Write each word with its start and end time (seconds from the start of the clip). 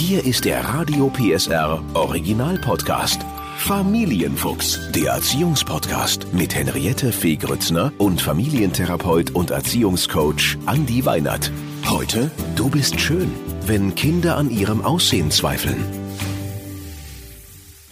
Hier 0.00 0.24
ist 0.24 0.46
der 0.46 0.64
Radio 0.64 1.10
PSR 1.10 1.84
Original 1.92 2.56
Podcast. 2.58 3.20
Familienfuchs, 3.58 4.80
der 4.92 5.12
Erziehungspodcast 5.12 6.32
mit 6.32 6.54
Henriette 6.54 7.12
Fee 7.12 7.36
Grützner 7.36 7.92
und 7.98 8.22
Familientherapeut 8.22 9.32
und 9.32 9.50
Erziehungscoach 9.50 10.56
Andi 10.64 11.04
Weinert. 11.04 11.52
Heute, 11.86 12.30
du 12.56 12.70
bist 12.70 12.98
schön, 12.98 13.30
wenn 13.66 13.94
Kinder 13.94 14.38
an 14.38 14.50
ihrem 14.50 14.82
Aussehen 14.82 15.30
zweifeln. 15.30 15.99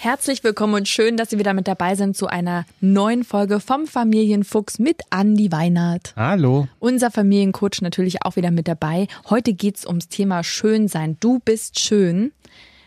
Herzlich 0.00 0.44
willkommen 0.44 0.74
und 0.74 0.86
schön, 0.86 1.16
dass 1.16 1.30
Sie 1.30 1.40
wieder 1.40 1.54
mit 1.54 1.66
dabei 1.66 1.96
sind 1.96 2.16
zu 2.16 2.28
einer 2.28 2.64
neuen 2.80 3.24
Folge 3.24 3.58
vom 3.58 3.88
Familienfuchs 3.88 4.78
mit 4.78 5.02
Andi 5.10 5.50
Weinert. 5.50 6.12
Hallo. 6.14 6.68
Unser 6.78 7.10
Familiencoach 7.10 7.82
natürlich 7.82 8.22
auch 8.22 8.36
wieder 8.36 8.52
mit 8.52 8.68
dabei. 8.68 9.08
Heute 9.28 9.54
geht's 9.54 9.84
ums 9.84 10.06
Thema 10.06 10.45
Schönsein. 10.45 11.16
Du 11.18 11.40
bist 11.40 11.80
schön. 11.80 12.30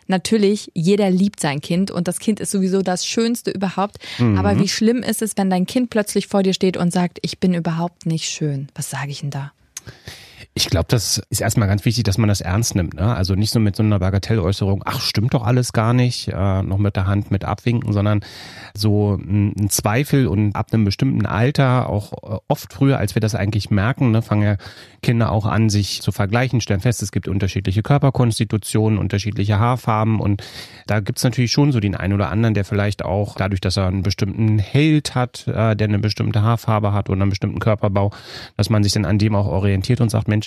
Natürlich, 0.07 0.71
jeder 0.73 1.11
liebt 1.11 1.41
sein 1.41 1.59
Kind 1.59 1.91
und 1.91 2.07
das 2.07 2.19
Kind 2.19 2.39
ist 2.39 2.51
sowieso 2.51 2.81
das 2.81 3.05
Schönste 3.05 3.51
überhaupt. 3.51 3.97
Mhm. 4.17 4.37
Aber 4.37 4.57
wie 4.57 4.69
schlimm 4.69 5.03
ist 5.03 5.21
es, 5.21 5.35
wenn 5.35 5.49
dein 5.49 5.65
Kind 5.65 5.89
plötzlich 5.89 6.27
vor 6.27 6.43
dir 6.43 6.53
steht 6.53 6.77
und 6.77 6.93
sagt, 6.93 7.19
ich 7.23 7.39
bin 7.39 7.53
überhaupt 7.53 8.05
nicht 8.05 8.29
schön? 8.29 8.69
Was 8.73 8.89
sage 8.89 9.11
ich 9.11 9.19
denn 9.19 9.31
da? 9.31 9.51
Ich 10.53 10.65
glaube, 10.65 10.87
das 10.89 11.21
ist 11.29 11.39
erstmal 11.39 11.69
ganz 11.69 11.85
wichtig, 11.85 12.03
dass 12.03 12.17
man 12.17 12.27
das 12.27 12.41
ernst 12.41 12.75
nimmt. 12.75 12.95
Ne? 12.95 13.15
Also 13.15 13.35
nicht 13.35 13.55
nur 13.55 13.63
mit 13.63 13.77
so 13.77 13.83
einer 13.83 13.99
Bagatelläußerung, 13.99 14.83
ach, 14.85 14.99
stimmt 14.99 15.33
doch 15.33 15.45
alles 15.45 15.71
gar 15.71 15.93
nicht, 15.93 16.27
äh, 16.27 16.61
noch 16.61 16.77
mit 16.77 16.97
der 16.97 17.07
Hand 17.07 17.31
mit 17.31 17.45
abwinken, 17.45 17.93
sondern 17.93 18.19
so 18.73 19.15
ein, 19.15 19.69
Zweifel 19.69 20.27
und 20.27 20.53
ab 20.53 20.67
einem 20.73 20.83
bestimmten 20.83 21.25
Alter, 21.25 21.87
auch 21.87 22.11
äh, 22.11 22.39
oft 22.49 22.73
früher, 22.73 22.97
als 22.97 23.15
wir 23.15 23.21
das 23.21 23.33
eigentlich 23.33 23.69
merken, 23.69 24.11
ne, 24.11 24.21
fangen 24.21 24.43
ja 24.43 24.57
Kinder 25.01 25.31
auch 25.31 25.45
an, 25.45 25.69
sich 25.69 26.01
zu 26.01 26.11
vergleichen, 26.11 26.59
stellen 26.59 26.81
fest, 26.81 27.01
es 27.01 27.13
gibt 27.13 27.29
unterschiedliche 27.29 27.81
Körperkonstitutionen, 27.81 28.99
unterschiedliche 28.99 29.57
Haarfarben 29.57 30.19
und 30.19 30.43
da 30.85 30.99
gibt's 30.99 31.23
natürlich 31.23 31.53
schon 31.53 31.71
so 31.71 31.79
den 31.79 31.95
einen 31.95 32.13
oder 32.13 32.29
anderen, 32.29 32.53
der 32.53 32.65
vielleicht 32.65 33.05
auch 33.05 33.35
dadurch, 33.35 33.61
dass 33.61 33.77
er 33.77 33.87
einen 33.87 34.03
bestimmten 34.03 34.59
Held 34.59 35.15
hat, 35.15 35.47
äh, 35.47 35.75
der 35.75 35.87
eine 35.87 35.99
bestimmte 35.99 36.41
Haarfarbe 36.41 36.91
hat 36.91 37.09
oder 37.09 37.21
einen 37.21 37.29
bestimmten 37.29 37.59
Körperbau, 37.59 38.11
dass 38.57 38.69
man 38.69 38.83
sich 38.83 38.91
dann 38.91 39.05
an 39.05 39.17
dem 39.17 39.33
auch 39.35 39.47
orientiert 39.47 40.01
und 40.01 40.09
sagt, 40.09 40.27
Mensch, 40.27 40.40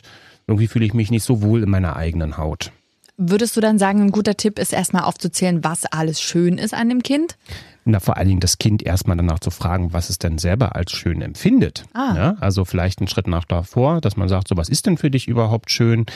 irgendwie 0.47 0.69
fühle 0.69 0.87
ich 0.87 0.95
mich 0.95 1.11
nicht 1.11 1.25
so 1.25 1.43
wohl 1.43 1.63
in 1.63 1.71
meiner 1.71 1.97
eigenen 1.97 2.37
Haut. 2.37 2.73
Würdest 3.17 3.57
du 3.57 3.61
dann 3.61 3.79
sagen, 3.79 4.01
ein 4.01 4.11
guter 4.11 4.37
Tipp 4.37 4.59
ist 4.59 4.73
erstmal 4.73 5.05
aufzuzählen, 5.05 5.63
was 5.63 5.87
alles 5.87 6.21
schön 6.21 6.59
ist 6.59 6.75
an 6.75 6.89
dem 6.89 7.03
Kind? 7.03 7.37
Na, 7.85 8.01
vor 8.01 8.17
allen 8.17 8.29
Dingen 8.29 8.41
das 8.41 8.59
Kind 8.59 8.83
erstmal 8.83 9.17
danach 9.17 9.39
zu 9.39 9.51
fragen, 9.51 9.93
was 9.93 10.09
es 10.09 10.19
denn 10.19 10.39
selber 10.39 10.75
als 10.75 10.91
schön 10.93 11.21
empfindet. 11.21 11.85
Ah. 11.93 12.15
Ja, 12.17 12.37
also 12.41 12.65
vielleicht 12.65 12.99
einen 12.99 13.09
Schritt 13.09 13.29
nach 13.29 13.45
davor, 13.45 14.01
dass 14.01 14.17
man 14.17 14.29
sagt, 14.29 14.49
so 14.49 14.57
was 14.57 14.69
ist 14.69 14.87
denn 14.87 14.97
für 14.97 15.11
dich 15.11 15.29
überhaupt 15.29 15.71
schön? 15.71 16.07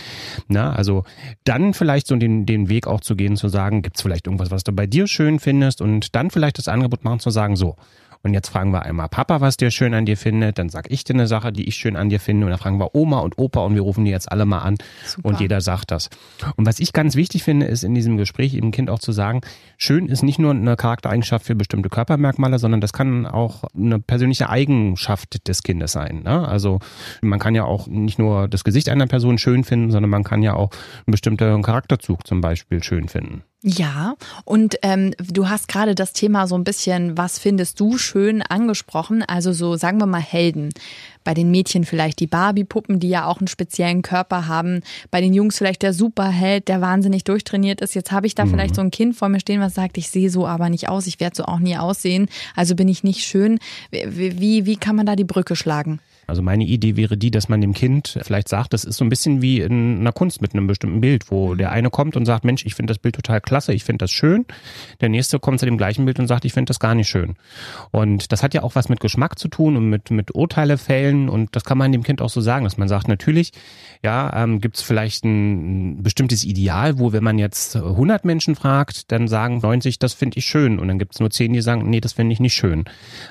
Na, 0.48 0.72
also 0.72 1.04
dann 1.44 1.74
vielleicht 1.74 2.06
so 2.06 2.16
den, 2.16 2.46
den 2.46 2.68
Weg 2.68 2.86
auch 2.86 3.00
zu 3.00 3.14
gehen, 3.14 3.36
zu 3.36 3.48
sagen, 3.48 3.82
gibt 3.82 3.96
es 3.96 4.02
vielleicht 4.02 4.26
irgendwas, 4.26 4.50
was 4.50 4.64
du 4.64 4.72
bei 4.72 4.86
dir 4.86 5.06
schön 5.06 5.38
findest 5.38 5.82
und 5.82 6.16
dann 6.16 6.30
vielleicht 6.30 6.58
das 6.58 6.68
Angebot 6.68 7.04
machen 7.04 7.20
zu 7.20 7.30
sagen, 7.30 7.54
so, 7.54 7.76
und 8.22 8.34
jetzt 8.34 8.48
fragen 8.48 8.72
wir 8.72 8.82
einmal 8.82 9.08
Papa, 9.08 9.40
was 9.40 9.56
der 9.56 9.70
schön 9.70 9.94
an 9.94 10.04
dir 10.04 10.16
findet. 10.16 10.58
Dann 10.58 10.68
sag 10.68 10.90
ich 10.90 11.04
dir 11.04 11.14
eine 11.14 11.26
Sache, 11.26 11.52
die 11.52 11.68
ich 11.68 11.76
schön 11.76 11.96
an 11.96 12.08
dir 12.08 12.20
finde. 12.20 12.46
Und 12.46 12.50
dann 12.50 12.58
fragen 12.58 12.78
wir 12.78 12.94
Oma 12.94 13.20
und 13.20 13.38
Opa 13.38 13.60
und 13.60 13.74
wir 13.74 13.82
rufen 13.82 14.04
die 14.04 14.10
jetzt 14.10 14.30
alle 14.30 14.44
mal 14.44 14.58
an. 14.58 14.76
Super. 15.04 15.28
Und 15.28 15.40
jeder 15.40 15.60
sagt 15.60 15.90
das. 15.90 16.10
Und 16.56 16.66
was 16.66 16.80
ich 16.80 16.92
ganz 16.92 17.14
wichtig 17.14 17.44
finde, 17.44 17.66
ist 17.66 17.84
in 17.84 17.94
diesem 17.94 18.16
Gespräch 18.16 18.54
eben 18.54 18.70
Kind 18.70 18.90
auch 18.90 18.98
zu 18.98 19.12
sagen, 19.12 19.40
schön 19.76 20.06
ist 20.06 20.22
nicht 20.22 20.38
nur 20.38 20.50
eine 20.50 20.76
Charaktereigenschaft 20.76 21.46
für 21.46 21.54
bestimmte 21.54 21.88
Körpermerkmale, 21.88 22.58
sondern 22.58 22.80
das 22.80 22.92
kann 22.92 23.26
auch 23.26 23.64
eine 23.74 23.98
persönliche 24.00 24.48
Eigenschaft 24.48 25.46
des 25.46 25.62
Kindes 25.62 25.92
sein. 25.92 26.22
Ne? 26.24 26.46
Also 26.46 26.80
man 27.22 27.38
kann 27.38 27.54
ja 27.54 27.64
auch 27.64 27.86
nicht 27.86 28.18
nur 28.18 28.48
das 28.48 28.64
Gesicht 28.64 28.88
einer 28.88 29.06
Person 29.06 29.38
schön 29.38 29.64
finden, 29.64 29.90
sondern 29.90 30.10
man 30.10 30.24
kann 30.24 30.42
ja 30.42 30.54
auch 30.54 30.70
einen 31.06 31.12
bestimmten 31.12 31.62
Charakterzug 31.62 32.26
zum 32.26 32.40
Beispiel 32.40 32.82
schön 32.82 33.08
finden. 33.08 33.42
Ja, 33.64 34.14
und 34.44 34.76
ähm, 34.82 35.14
du 35.18 35.48
hast 35.48 35.66
gerade 35.66 35.96
das 35.96 36.12
Thema 36.12 36.46
so 36.46 36.54
ein 36.56 36.62
bisschen, 36.62 37.18
was 37.18 37.40
findest 37.40 37.80
du 37.80 37.98
schön 37.98 38.40
angesprochen? 38.40 39.24
Also 39.24 39.52
so, 39.52 39.74
sagen 39.74 39.98
wir 39.98 40.06
mal, 40.06 40.20
Helden. 40.20 40.70
Bei 41.24 41.34
den 41.34 41.50
Mädchen 41.50 41.84
vielleicht 41.84 42.20
die 42.20 42.28
Barbie-Puppen, 42.28 43.00
die 43.00 43.08
ja 43.08 43.26
auch 43.26 43.38
einen 43.38 43.48
speziellen 43.48 44.02
Körper 44.02 44.46
haben. 44.46 44.82
Bei 45.10 45.20
den 45.20 45.34
Jungs 45.34 45.58
vielleicht 45.58 45.82
der 45.82 45.92
Superheld, 45.92 46.68
der 46.68 46.80
wahnsinnig 46.80 47.24
durchtrainiert 47.24 47.80
ist. 47.80 47.96
Jetzt 47.96 48.12
habe 48.12 48.28
ich 48.28 48.36
da 48.36 48.44
mhm. 48.44 48.50
vielleicht 48.50 48.76
so 48.76 48.80
ein 48.80 48.92
Kind 48.92 49.16
vor 49.16 49.28
mir 49.28 49.40
stehen, 49.40 49.60
was 49.60 49.74
sagt, 49.74 49.98
ich 49.98 50.08
sehe 50.08 50.30
so 50.30 50.46
aber 50.46 50.70
nicht 50.70 50.88
aus, 50.88 51.08
ich 51.08 51.18
werde 51.18 51.34
so 51.34 51.44
auch 51.44 51.58
nie 51.58 51.76
aussehen, 51.76 52.28
also 52.54 52.76
bin 52.76 52.86
ich 52.86 53.02
nicht 53.02 53.24
schön. 53.24 53.58
Wie, 53.90 54.38
wie, 54.38 54.66
wie 54.66 54.76
kann 54.76 54.94
man 54.94 55.04
da 55.04 55.16
die 55.16 55.24
Brücke 55.24 55.56
schlagen? 55.56 55.98
Also 56.28 56.42
meine 56.42 56.64
Idee 56.64 56.96
wäre 56.96 57.16
die, 57.16 57.30
dass 57.30 57.48
man 57.48 57.62
dem 57.62 57.72
Kind 57.72 58.18
vielleicht 58.22 58.48
sagt, 58.48 58.74
das 58.74 58.84
ist 58.84 58.98
so 58.98 59.04
ein 59.04 59.08
bisschen 59.08 59.40
wie 59.40 59.60
in 59.62 60.00
einer 60.00 60.12
Kunst 60.12 60.42
mit 60.42 60.52
einem 60.52 60.66
bestimmten 60.66 61.00
Bild, 61.00 61.30
wo 61.30 61.54
der 61.54 61.72
eine 61.72 61.88
kommt 61.88 62.16
und 62.16 62.26
sagt, 62.26 62.44
Mensch, 62.44 62.66
ich 62.66 62.74
finde 62.74 62.92
das 62.92 62.98
Bild 62.98 63.14
total 63.14 63.40
klasse, 63.40 63.72
ich 63.72 63.82
finde 63.82 64.04
das 64.04 64.10
schön. 64.10 64.44
Der 65.00 65.08
nächste 65.08 65.38
kommt 65.38 65.58
zu 65.58 65.64
dem 65.64 65.78
gleichen 65.78 66.04
Bild 66.04 66.18
und 66.20 66.26
sagt, 66.26 66.44
ich 66.44 66.52
finde 66.52 66.68
das 66.68 66.80
gar 66.80 66.94
nicht 66.94 67.08
schön. 67.08 67.36
Und 67.92 68.30
das 68.30 68.42
hat 68.42 68.52
ja 68.52 68.62
auch 68.62 68.74
was 68.74 68.90
mit 68.90 69.00
Geschmack 69.00 69.38
zu 69.38 69.48
tun 69.48 69.74
und 69.78 69.88
mit, 69.88 70.10
mit 70.10 70.34
Urteile 70.34 70.76
fällen 70.76 71.30
und 71.30 71.56
das 71.56 71.64
kann 71.64 71.78
man 71.78 71.92
dem 71.92 72.02
Kind 72.02 72.20
auch 72.20 72.28
so 72.28 72.42
sagen, 72.42 72.64
dass 72.64 72.76
man 72.76 72.88
sagt, 72.88 73.08
natürlich, 73.08 73.52
ja, 74.02 74.30
ähm, 74.42 74.60
gibt 74.60 74.76
es 74.76 74.82
vielleicht 74.82 75.24
ein 75.24 76.02
bestimmtes 76.02 76.44
Ideal, 76.44 76.98
wo 76.98 77.12
wenn 77.12 77.24
man 77.24 77.38
jetzt 77.38 77.74
100 77.74 78.26
Menschen 78.26 78.54
fragt, 78.54 79.10
dann 79.12 79.28
sagen 79.28 79.60
90, 79.62 79.98
das 79.98 80.12
finde 80.12 80.38
ich 80.38 80.44
schön 80.44 80.78
und 80.78 80.88
dann 80.88 80.98
gibt 80.98 81.14
es 81.14 81.20
nur 81.20 81.30
10, 81.30 81.54
die 81.54 81.62
sagen, 81.62 81.88
nee, 81.88 82.02
das 82.02 82.12
finde 82.12 82.34
ich 82.34 82.40
nicht 82.40 82.54
schön. 82.54 82.84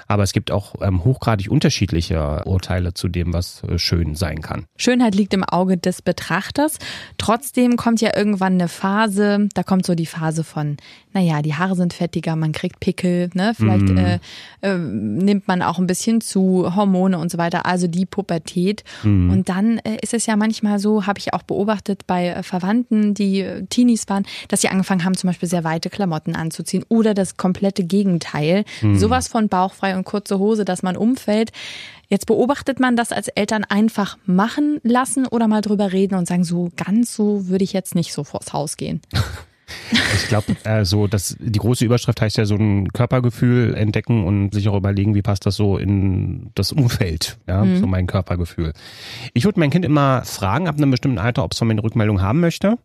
Aber 0.08 0.24
es 0.24 0.34
gibt 0.34 0.50
auch 0.50 0.74
ähm, 0.81 1.03
hochgradig 1.03 1.52
unterschiedliche 1.52 2.44
Urteile 2.46 2.87
Parallele 2.88 2.94
zu 2.94 3.08
dem, 3.08 3.34
was 3.34 3.64
äh, 3.64 3.78
schön 3.78 4.16
sein 4.16 4.42
kann. 4.42 4.66
Schönheit 4.78 5.16
liegt 5.16 5.34
im 5.34 5.44
Auge 5.44 5.78
des 5.78 6.02
Betrachters. 6.02 6.78
Trotzdem 7.18 7.78
kommt 7.78 8.02
ja 8.02 8.16
irgendwann 8.16 8.53
eine 8.53 8.68
Phase, 8.68 9.48
da 9.53 9.64
kommt 9.64 9.86
so 9.86 9.96
die 9.96 10.06
Phase 10.06 10.44
von, 10.44 10.78
naja, 11.14 11.42
die 11.42 11.56
Haare 11.56 11.76
sind 11.76 11.94
fettiger, 11.94 12.36
man 12.36 12.52
kriegt 12.52 12.80
Pickel, 12.80 13.30
ne? 13.34 13.53
Vielleicht 13.56 13.88
mm. 13.88 13.97
äh, 13.97 14.20
äh, 14.62 14.78
nimmt 14.78 15.47
man 15.47 15.62
auch 15.62 15.80
ein 15.80 15.88
bisschen 15.88 16.22
zu, 16.22 16.76
Hormone 16.76 17.18
und 17.18 17.31
so 17.31 17.38
weiter, 17.38 17.66
also 17.66 17.88
die 17.88 18.06
Pubertät. 18.06 18.84
Mm. 19.03 19.31
Und 19.31 19.50
dann 19.50 19.80
äh, 19.80 19.97
ist 20.02 20.14
es 20.14 20.26
ja 20.26 20.36
manchmal 20.36 20.80
so, 20.80 21.06
habe 21.06 21.20
ich 21.20 21.34
auch 21.34 21.44
beobachtet 21.44 22.06
bei 22.08 22.28
äh, 22.28 22.44
Verwandten, 22.44 23.14
die 23.14 23.42
äh, 23.42 23.66
Teenies 23.66 24.08
waren, 24.08 24.26
dass 24.47 24.62
sie 24.62 24.70
angefangen 24.70 25.03
haben, 25.03 25.16
zum 25.16 25.30
Beispiel 25.30 25.50
sehr 25.50 25.64
weite 25.64 25.90
Klamotten 25.90 26.36
anzuziehen 26.36 26.86
oder 26.90 27.14
das 27.14 27.38
komplette 27.38 27.84
Gegenteil. 27.84 28.64
Mm. 28.81 28.96
Sowas 28.96 29.28
von 29.28 29.50
bauchfrei 29.50 29.97
und 29.97 30.06
kurze 30.06 30.40
Hose, 30.40 30.66
dass 30.66 30.84
man 30.84 30.96
umfällt. 30.97 31.52
Jetzt 32.09 32.25
beobachtet 32.25 32.79
man 32.79 32.95
das 32.95 33.12
als 33.12 33.28
Eltern 33.28 33.63
einfach 33.63 34.18
machen 34.25 34.79
lassen 34.84 35.28
oder 35.28 35.47
mal 35.47 35.62
drüber 35.62 35.91
reden 35.91 36.16
und 36.16 36.28
sagen, 36.28 36.44
so 36.44 36.69
ganz 36.75 37.13
so 37.13 37.47
würde 37.47 37.63
ich 37.63 37.73
jetzt 37.73 37.95
nicht 37.95 38.13
so 38.13 38.23
vors 38.23 38.53
Haus 38.53 38.78
gehen. 38.78 39.01
Ich 40.13 40.29
glaube, 40.29 40.56
äh, 40.63 40.85
so 40.85 41.07
dass 41.07 41.35
die 41.40 41.59
große 41.59 41.84
Überschrift 41.84 42.22
heißt 42.22 42.38
ja 42.38 42.46
so 42.46 42.56
ein 42.56 42.88
Körpergefühl 42.94 43.73
entdecken 43.75 44.23
und 44.23 44.53
sich 44.53 44.69
auch 44.69 44.78
überlegen, 44.78 45.13
wie 45.13 45.22
passt 45.22 45.46
das 45.46 45.56
so 45.57 45.78
in 45.78 46.51
das 46.56 46.72
Umfeld, 46.72 47.38
ja, 47.47 47.66
mhm. 47.66 47.78
so 47.78 47.85
mein 47.85 48.07
Körpergefühl. 48.07 48.72
Ich 49.34 49.44
würde 49.44 49.59
mein 49.59 49.69
Kind 49.69 49.84
immer 49.84 50.23
fragen 50.23 50.69
ab 50.69 50.78
einem 50.78 50.91
bestimmten 50.91 51.17
Alter, 51.17 51.44
ob 51.44 51.51
es 51.51 51.57
von 51.57 51.67
mir 51.67 51.73
eine 51.73 51.84
Rückmeldung 51.84 52.22
haben 52.22 52.40
möchte 52.40 52.78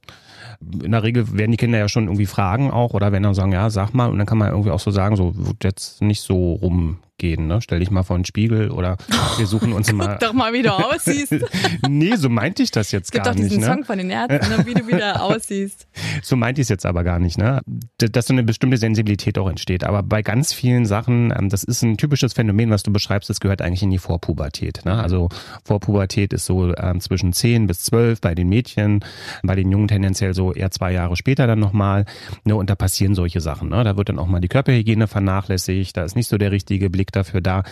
in 0.82 0.92
der 0.92 1.02
Regel 1.02 1.36
werden 1.36 1.50
die 1.50 1.56
Kinder 1.56 1.78
ja 1.78 1.88
schon 1.88 2.04
irgendwie 2.04 2.26
fragen 2.26 2.70
auch 2.70 2.94
oder 2.94 3.12
wenn 3.12 3.22
dann 3.22 3.34
sagen, 3.34 3.52
ja, 3.52 3.68
sag 3.70 3.92
mal, 3.94 4.10
und 4.10 4.18
dann 4.18 4.26
kann 4.26 4.38
man 4.38 4.50
irgendwie 4.50 4.70
auch 4.70 4.80
so 4.80 4.90
sagen, 4.90 5.16
so 5.16 5.32
wird 5.34 5.64
jetzt 5.64 6.02
nicht 6.02 6.20
so 6.20 6.52
rum 6.54 6.98
gehen. 7.22 7.46
Ne? 7.46 7.62
Stell 7.62 7.78
dich 7.78 7.90
mal 7.90 8.02
vor 8.02 8.16
einen 8.16 8.24
Spiegel 8.24 8.72
oder 8.72 8.96
wir 9.38 9.46
suchen 9.46 9.72
uns 9.72 9.90
mal. 9.92 10.08
Guck 10.08 10.20
doch 10.20 10.32
mal, 10.32 10.52
wie 10.52 10.62
du 10.62 10.70
aussiehst. 10.70 11.32
nee, 11.88 12.16
so 12.16 12.28
meinte 12.28 12.64
ich 12.64 12.72
das 12.72 12.90
jetzt 12.90 13.12
gar 13.12 13.20
nicht. 13.20 13.28
Es 13.28 13.34
gibt 13.34 13.44
doch 13.44 13.48
diesen 13.48 13.60
ne? 13.60 13.66
Song 13.66 13.84
von 13.84 13.96
den 13.96 14.10
Ärzten, 14.10 14.50
ne? 14.50 14.66
wie 14.66 14.74
du 14.74 14.88
wieder 14.88 15.22
aussiehst. 15.22 15.86
So 16.20 16.34
meinte 16.34 16.60
ich 16.60 16.64
es 16.64 16.68
jetzt 16.68 16.84
aber 16.84 17.04
gar 17.04 17.20
nicht. 17.20 17.38
Ne? 17.38 17.62
Dass 17.96 18.26
so 18.26 18.34
eine 18.34 18.42
bestimmte 18.42 18.76
Sensibilität 18.76 19.38
auch 19.38 19.48
entsteht. 19.48 19.84
Aber 19.84 20.02
bei 20.02 20.22
ganz 20.22 20.52
vielen 20.52 20.84
Sachen, 20.84 21.32
ähm, 21.38 21.48
das 21.48 21.62
ist 21.62 21.82
ein 21.82 21.96
typisches 21.96 22.32
Phänomen, 22.32 22.70
was 22.70 22.82
du 22.82 22.92
beschreibst, 22.92 23.30
das 23.30 23.38
gehört 23.38 23.62
eigentlich 23.62 23.84
in 23.84 23.90
die 23.90 23.98
Vorpubertät. 23.98 24.84
Ne? 24.84 25.00
Also 25.00 25.28
Vorpubertät 25.64 26.32
ist 26.32 26.44
so 26.44 26.74
ähm, 26.76 27.00
zwischen 27.00 27.32
10 27.32 27.68
bis 27.68 27.84
12 27.84 28.20
bei 28.20 28.34
den 28.34 28.48
Mädchen, 28.48 29.04
bei 29.44 29.54
den 29.54 29.70
Jungen 29.70 29.86
tendenziell 29.86 30.34
so 30.34 30.52
eher 30.52 30.72
zwei 30.72 30.92
Jahre 30.92 31.14
später 31.14 31.46
dann 31.46 31.60
nochmal. 31.60 32.04
Ne? 32.42 32.56
Und 32.56 32.68
da 32.68 32.74
passieren 32.74 33.14
solche 33.14 33.40
Sachen. 33.40 33.68
Ne? 33.68 33.84
Da 33.84 33.96
wird 33.96 34.08
dann 34.08 34.18
auch 34.18 34.26
mal 34.26 34.40
die 34.40 34.48
Körperhygiene 34.48 35.06
vernachlässigt, 35.06 35.96
da 35.96 36.02
ist 36.02 36.16
nicht 36.16 36.28
so 36.28 36.36
der 36.36 36.50
richtige 36.50 36.90
Blick 36.90 37.11
dafür 37.12 37.40
da. 37.40 37.62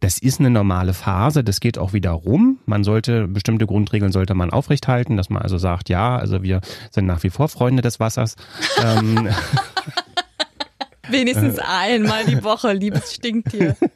Das 0.00 0.18
ist 0.18 0.40
eine 0.40 0.50
normale 0.50 0.94
Phase, 0.94 1.44
das 1.44 1.60
geht 1.60 1.78
auch 1.78 1.92
wieder 1.92 2.10
rum. 2.10 2.58
Man 2.66 2.84
sollte, 2.84 3.28
bestimmte 3.28 3.66
Grundregeln 3.66 4.12
sollte 4.12 4.34
man 4.34 4.50
aufrechthalten, 4.50 5.16
dass 5.16 5.30
man 5.30 5.42
also 5.42 5.58
sagt, 5.58 5.88
ja, 5.88 6.16
also 6.16 6.42
wir 6.42 6.60
sind 6.90 7.06
nach 7.06 7.22
wie 7.22 7.30
vor 7.30 7.48
Freunde 7.48 7.82
des 7.82 8.00
Wassers. 8.00 8.36
ähm, 8.84 9.28
Wenigstens 11.10 11.58
einmal 11.58 12.24
die 12.26 12.42
Woche, 12.44 12.72
liebes 12.72 13.14
Stinktier. 13.14 13.76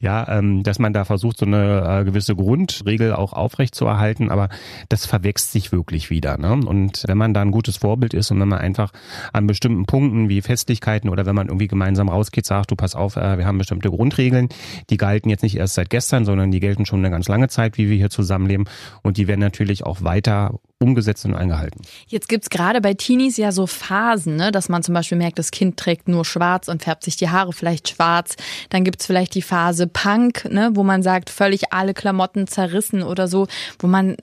ja, 0.00 0.26
ähm, 0.28 0.62
dass 0.62 0.78
man 0.78 0.92
da 0.92 1.04
versucht, 1.04 1.38
so 1.38 1.46
eine 1.46 2.00
äh, 2.00 2.04
gewisse 2.04 2.36
Grundregel 2.36 3.12
auch 3.12 3.32
aufrechtzuerhalten, 3.32 4.30
aber 4.30 4.48
das 4.88 5.06
verwächst 5.06 5.52
sich 5.52 5.72
wirklich 5.72 6.10
wieder. 6.10 6.38
Ne? 6.38 6.52
Und 6.52 7.04
wenn 7.06 7.18
man 7.18 7.34
da 7.34 7.42
ein 7.42 7.50
gutes 7.50 7.78
Vorbild 7.78 8.14
ist 8.14 8.30
und 8.30 8.40
wenn 8.40 8.48
man 8.48 8.60
einfach 8.60 8.92
an 9.32 9.46
bestimmten 9.46 9.86
Punkten 9.86 10.28
wie 10.28 10.42
Festlichkeiten 10.42 11.08
oder 11.08 11.26
wenn 11.26 11.34
man 11.34 11.48
irgendwie 11.48 11.68
gemeinsam 11.68 12.08
rausgeht, 12.08 12.46
sagt, 12.46 12.70
du 12.70 12.76
pass 12.76 12.94
auf, 12.94 13.16
äh, 13.16 13.38
wir 13.38 13.46
haben 13.46 13.58
bestimmte 13.58 13.90
Grundregeln, 13.90 14.48
die 14.90 14.96
galten 14.96 15.30
jetzt 15.30 15.42
nicht 15.42 15.56
erst 15.56 15.74
seit 15.74 15.90
gestern, 15.90 16.24
sondern 16.24 16.50
die 16.50 16.60
gelten 16.60 16.86
schon 16.86 17.00
eine 17.00 17.10
ganz 17.10 17.28
lange 17.28 17.48
Zeit, 17.48 17.78
wie 17.78 17.88
wir 17.88 17.96
hier 17.96 18.10
zusammenleben 18.10 18.66
und 19.02 19.16
die 19.16 19.28
werden 19.28 19.40
natürlich 19.40 19.84
auch 19.84 20.02
weiter 20.02 20.60
umgesetzt 20.82 21.26
und 21.26 21.34
eingehalten. 21.34 21.82
Jetzt 22.06 22.28
gibt's 22.28 22.48
gerade 22.48 22.80
bei 22.80 22.94
Teenies 22.94 23.36
ja 23.36 23.52
so 23.52 23.66
Phasen, 23.66 24.36
ne? 24.36 24.50
dass 24.50 24.70
man 24.70 24.82
zum 24.82 24.94
Beispiel 24.94 25.18
merkt, 25.18 25.38
das 25.38 25.50
Kind 25.50 25.76
trägt 25.76 26.08
nur 26.08 26.24
schwarz 26.24 26.68
und 26.68 26.82
färbt 26.82 27.04
sich 27.04 27.16
die 27.16 27.28
Haare 27.28 27.52
vielleicht 27.52 27.90
schwarz. 27.90 28.36
Dann 28.70 28.82
gibt's 28.82 29.04
vielleicht 29.04 29.34
die 29.34 29.42
Phase 29.42 29.79
Punk, 29.86 30.48
ne? 30.50 30.70
wo 30.74 30.82
man 30.82 31.02
sagt, 31.02 31.30
völlig 31.30 31.72
alle 31.72 31.94
Klamotten 31.94 32.46
zerrissen 32.46 33.02
oder 33.02 33.28
so, 33.28 33.46
wo 33.78 33.86
man 33.86 34.16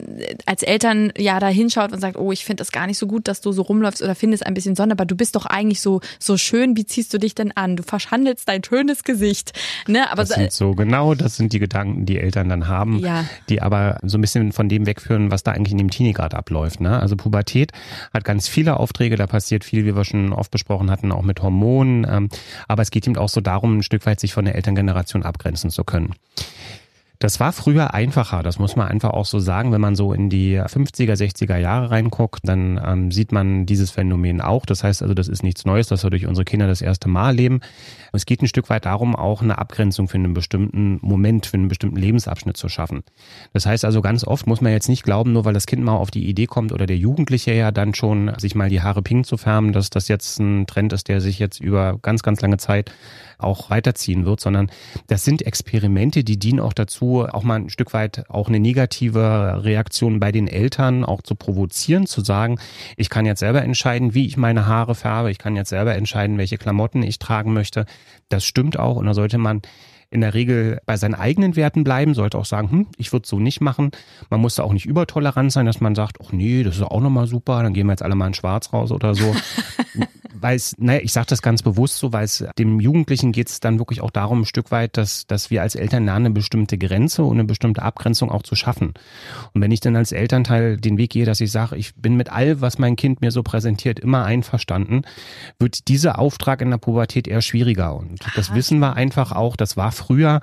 als 0.46 0.62
Eltern 0.62 1.12
ja 1.16 1.40
da 1.40 1.48
hinschaut 1.48 1.92
und 1.92 2.00
sagt, 2.00 2.16
oh, 2.16 2.32
ich 2.32 2.44
finde 2.44 2.60
das 2.60 2.72
gar 2.72 2.86
nicht 2.86 2.98
so 2.98 3.06
gut, 3.06 3.28
dass 3.28 3.40
du 3.40 3.52
so 3.52 3.62
rumläufst 3.62 4.02
oder 4.02 4.14
findest 4.14 4.46
ein 4.46 4.54
bisschen 4.54 4.76
Sonne, 4.76 4.92
aber 4.92 5.04
du 5.04 5.16
bist 5.16 5.36
doch 5.36 5.46
eigentlich 5.46 5.80
so, 5.80 6.00
so 6.18 6.36
schön, 6.36 6.76
wie 6.76 6.84
ziehst 6.84 7.12
du 7.14 7.18
dich 7.18 7.34
denn 7.34 7.52
an? 7.56 7.76
Du 7.76 7.82
verschandelst 7.82 8.48
dein 8.48 8.62
schönes 8.62 9.04
Gesicht. 9.04 9.52
Ne? 9.86 10.10
Aber 10.10 10.22
das 10.24 10.30
sind 10.30 10.52
so 10.52 10.74
genau, 10.74 11.14
das 11.14 11.36
sind 11.36 11.52
die 11.52 11.58
Gedanken, 11.58 12.06
die 12.06 12.18
Eltern 12.18 12.48
dann 12.48 12.68
haben, 12.68 12.98
ja. 12.98 13.24
die 13.48 13.62
aber 13.62 13.98
so 14.02 14.18
ein 14.18 14.20
bisschen 14.20 14.52
von 14.52 14.68
dem 14.68 14.86
wegführen, 14.86 15.30
was 15.30 15.42
da 15.42 15.52
eigentlich 15.52 15.72
in 15.72 15.78
dem 15.78 15.90
Teenie 15.90 16.12
gerade 16.12 16.36
abläuft 16.36 16.48
abläuft. 16.58 16.80
Ne? 16.80 17.00
Also 17.00 17.16
Pubertät 17.16 17.72
hat 18.12 18.24
ganz 18.24 18.48
viele 18.48 18.78
Aufträge, 18.78 19.16
da 19.16 19.26
passiert 19.26 19.64
viel, 19.64 19.84
wie 19.84 19.94
wir 19.94 20.04
schon 20.04 20.32
oft 20.32 20.50
besprochen 20.50 20.90
hatten, 20.90 21.12
auch 21.12 21.22
mit 21.22 21.42
Hormonen. 21.42 22.06
Ähm, 22.08 22.28
aber 22.66 22.82
es 22.82 22.90
geht 22.90 23.06
eben 23.06 23.16
auch 23.16 23.28
so 23.28 23.40
darum, 23.40 23.78
ein 23.78 23.82
Stück 23.82 24.06
weit 24.06 24.20
sich 24.20 24.32
von 24.32 24.44
der 24.44 24.54
Elterngeneration 24.54 25.22
abgrenzen 25.22 25.47
zu 25.70 25.84
können. 25.84 26.14
Das 27.20 27.40
war 27.40 27.52
früher 27.52 27.94
einfacher, 27.94 28.44
das 28.44 28.60
muss 28.60 28.76
man 28.76 28.86
einfach 28.86 29.10
auch 29.10 29.24
so 29.24 29.40
sagen. 29.40 29.72
Wenn 29.72 29.80
man 29.80 29.96
so 29.96 30.12
in 30.12 30.30
die 30.30 30.56
50er, 30.56 31.14
60er 31.14 31.56
Jahre 31.56 31.90
reinguckt, 31.90 32.42
dann 32.44 32.80
ähm, 32.84 33.10
sieht 33.10 33.32
man 33.32 33.66
dieses 33.66 33.90
Phänomen 33.90 34.40
auch. 34.40 34.64
Das 34.64 34.84
heißt 34.84 35.02
also, 35.02 35.14
das 35.14 35.26
ist 35.26 35.42
nichts 35.42 35.64
Neues, 35.64 35.88
dass 35.88 36.04
wir 36.04 36.10
durch 36.10 36.26
unsere 36.26 36.44
Kinder 36.44 36.68
das 36.68 36.80
erste 36.80 37.08
Mal 37.08 37.34
leben. 37.34 37.58
Es 38.12 38.24
geht 38.24 38.40
ein 38.40 38.46
Stück 38.46 38.70
weit 38.70 38.86
darum, 38.86 39.16
auch 39.16 39.42
eine 39.42 39.58
Abgrenzung 39.58 40.06
für 40.06 40.14
einen 40.14 40.32
bestimmten 40.32 41.00
Moment, 41.02 41.46
für 41.46 41.56
einen 41.56 41.66
bestimmten 41.66 41.96
Lebensabschnitt 41.96 42.56
zu 42.56 42.68
schaffen. 42.68 43.02
Das 43.52 43.66
heißt 43.66 43.84
also, 43.84 44.00
ganz 44.00 44.22
oft 44.22 44.46
muss 44.46 44.60
man 44.60 44.70
jetzt 44.70 44.88
nicht 44.88 45.02
glauben, 45.02 45.32
nur 45.32 45.44
weil 45.44 45.54
das 45.54 45.66
Kind 45.66 45.82
mal 45.82 45.96
auf 45.96 46.12
die 46.12 46.28
Idee 46.28 46.46
kommt 46.46 46.70
oder 46.70 46.86
der 46.86 46.98
Jugendliche 46.98 47.52
ja 47.52 47.72
dann 47.72 47.94
schon, 47.94 48.32
sich 48.38 48.54
mal 48.54 48.68
die 48.68 48.80
Haare 48.80 49.02
pink 49.02 49.26
zu 49.26 49.36
färben, 49.36 49.72
dass 49.72 49.90
das 49.90 50.06
jetzt 50.06 50.38
ein 50.38 50.68
Trend 50.68 50.92
ist, 50.92 51.08
der 51.08 51.20
sich 51.20 51.40
jetzt 51.40 51.60
über 51.60 51.98
ganz, 52.00 52.22
ganz 52.22 52.40
lange 52.42 52.58
Zeit 52.58 52.92
auch 53.38 53.70
weiterziehen 53.70 54.24
wird, 54.24 54.40
sondern 54.40 54.70
das 55.06 55.24
sind 55.24 55.42
Experimente, 55.42 56.24
die 56.24 56.38
dienen 56.38 56.60
auch 56.60 56.72
dazu, 56.72 57.07
auch 57.16 57.42
mal 57.42 57.56
ein 57.56 57.70
Stück 57.70 57.92
weit 57.92 58.24
auch 58.28 58.48
eine 58.48 58.60
negative 58.60 59.60
Reaktion 59.64 60.20
bei 60.20 60.32
den 60.32 60.48
Eltern 60.48 61.04
auch 61.04 61.22
zu 61.22 61.34
provozieren, 61.34 62.06
zu 62.06 62.22
sagen, 62.22 62.58
ich 62.96 63.10
kann 63.10 63.26
jetzt 63.26 63.40
selber 63.40 63.62
entscheiden, 63.62 64.14
wie 64.14 64.26
ich 64.26 64.36
meine 64.36 64.66
Haare 64.66 64.94
färbe, 64.94 65.30
ich 65.30 65.38
kann 65.38 65.56
jetzt 65.56 65.70
selber 65.70 65.94
entscheiden, 65.94 66.38
welche 66.38 66.58
Klamotten 66.58 67.02
ich 67.02 67.18
tragen 67.18 67.52
möchte. 67.52 67.86
Das 68.28 68.44
stimmt 68.44 68.78
auch 68.78 68.96
und 68.96 69.06
da 69.06 69.14
sollte 69.14 69.38
man 69.38 69.62
in 70.10 70.20
der 70.20 70.34
Regel 70.34 70.80
bei 70.86 70.96
seinen 70.96 71.14
eigenen 71.14 71.56
Werten 71.56 71.84
bleiben, 71.84 72.14
sollte 72.14 72.38
auch 72.38 72.44
sagen, 72.44 72.70
hm, 72.70 72.86
ich 72.96 73.12
würde 73.12 73.28
so 73.28 73.38
nicht 73.38 73.60
machen. 73.60 73.90
Man 74.30 74.40
muss 74.40 74.54
da 74.54 74.62
auch 74.62 74.72
nicht 74.72 74.86
übertolerant 74.86 75.52
sein, 75.52 75.66
dass 75.66 75.80
man 75.80 75.94
sagt, 75.94 76.18
ach 76.24 76.32
nee, 76.32 76.62
das 76.62 76.76
ist 76.76 76.82
auch 76.82 77.00
nochmal 77.00 77.26
super, 77.26 77.62
dann 77.62 77.74
gehen 77.74 77.86
wir 77.86 77.92
jetzt 77.92 78.02
alle 78.02 78.14
mal 78.14 78.28
in 78.28 78.34
schwarz 78.34 78.72
raus 78.72 78.90
oder 78.90 79.14
so. 79.14 79.34
weil 80.40 80.56
es, 80.56 80.74
naja, 80.78 81.00
ich 81.02 81.12
sage 81.12 81.26
das 81.28 81.42
ganz 81.42 81.62
bewusst 81.62 81.98
so, 81.98 82.12
weil 82.12 82.24
es 82.24 82.44
dem 82.58 82.80
Jugendlichen 82.80 83.32
geht 83.32 83.48
es 83.48 83.60
dann 83.60 83.78
wirklich 83.78 84.00
auch 84.00 84.10
darum, 84.10 84.42
ein 84.42 84.44
Stück 84.44 84.70
weit, 84.70 84.96
dass, 84.96 85.26
dass 85.26 85.50
wir 85.50 85.62
als 85.62 85.74
Eltern 85.74 86.04
lernen, 86.04 86.26
eine 86.26 86.34
bestimmte 86.34 86.78
Grenze 86.78 87.24
und 87.24 87.36
eine 87.36 87.44
bestimmte 87.44 87.82
Abgrenzung 87.82 88.30
auch 88.30 88.42
zu 88.42 88.54
schaffen. 88.54 88.94
Und 89.52 89.60
wenn 89.60 89.70
ich 89.70 89.80
dann 89.80 89.96
als 89.96 90.12
Elternteil 90.12 90.76
den 90.76 90.98
Weg 90.98 91.10
gehe, 91.10 91.24
dass 91.24 91.40
ich 91.40 91.50
sage, 91.50 91.76
ich 91.76 91.94
bin 91.94 92.16
mit 92.16 92.30
all, 92.30 92.60
was 92.60 92.78
mein 92.78 92.96
Kind 92.96 93.20
mir 93.20 93.30
so 93.30 93.42
präsentiert, 93.42 93.98
immer 93.98 94.24
einverstanden, 94.24 95.02
wird 95.58 95.88
dieser 95.88 96.18
Auftrag 96.18 96.60
in 96.60 96.70
der 96.70 96.78
Pubertät 96.78 97.28
eher 97.28 97.42
schwieriger. 97.42 97.96
Und 97.96 98.20
das 98.36 98.54
wissen 98.54 98.78
wir 98.78 98.94
einfach 98.94 99.32
auch, 99.32 99.56
das 99.56 99.76
war 99.76 99.92
früher, 99.98 100.40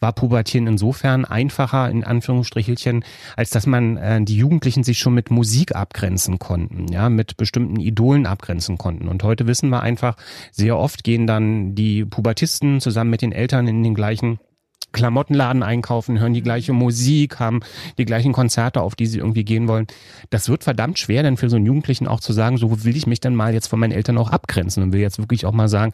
war 0.00 0.12
Pubertieren 0.12 0.66
insofern 0.66 1.24
einfacher, 1.24 1.90
in 1.90 2.04
Anführungsstrichelchen, 2.04 3.04
als 3.36 3.50
dass 3.50 3.66
man 3.66 3.96
äh, 3.96 4.22
die 4.22 4.36
Jugendlichen 4.36 4.84
sich 4.84 4.98
schon 4.98 5.14
mit 5.14 5.30
Musik 5.30 5.74
abgrenzen 5.74 6.38
konnten, 6.38 6.88
ja, 6.88 7.08
mit 7.08 7.36
bestimmten 7.36 7.80
Idolen 7.80 8.26
abgrenzen 8.26 8.78
konnten. 8.78 9.08
Und 9.08 9.22
heute 9.22 9.46
wissen 9.46 9.70
wir 9.70 9.82
einfach, 9.82 10.16
sehr 10.52 10.76
oft 10.76 11.04
gehen 11.04 11.26
dann 11.26 11.74
die 11.74 12.04
Pubertisten 12.04 12.80
zusammen 12.80 13.10
mit 13.10 13.22
den 13.22 13.32
Eltern 13.32 13.66
in 13.66 13.82
den 13.82 13.94
gleichen 13.94 14.38
Klamottenladen 14.96 15.62
einkaufen, 15.62 16.18
hören 16.18 16.32
die 16.32 16.42
gleiche 16.42 16.72
Musik, 16.72 17.38
haben 17.38 17.60
die 17.98 18.06
gleichen 18.06 18.32
Konzerte, 18.32 18.80
auf 18.80 18.96
die 18.96 19.06
sie 19.06 19.18
irgendwie 19.18 19.44
gehen 19.44 19.68
wollen. 19.68 19.86
Das 20.30 20.48
wird 20.48 20.64
verdammt 20.64 20.98
schwer, 20.98 21.22
denn 21.22 21.36
für 21.36 21.50
so 21.50 21.56
einen 21.56 21.66
Jugendlichen 21.66 22.08
auch 22.08 22.20
zu 22.20 22.32
sagen, 22.32 22.56
so 22.56 22.84
will 22.84 22.96
ich 22.96 23.06
mich 23.06 23.20
dann 23.20 23.34
mal 23.34 23.52
jetzt 23.52 23.66
von 23.66 23.78
meinen 23.78 23.92
Eltern 23.92 24.16
auch 24.16 24.30
abgrenzen 24.30 24.82
und 24.82 24.92
will 24.92 25.00
jetzt 25.00 25.18
wirklich 25.18 25.44
auch 25.44 25.52
mal 25.52 25.68
sagen, 25.68 25.92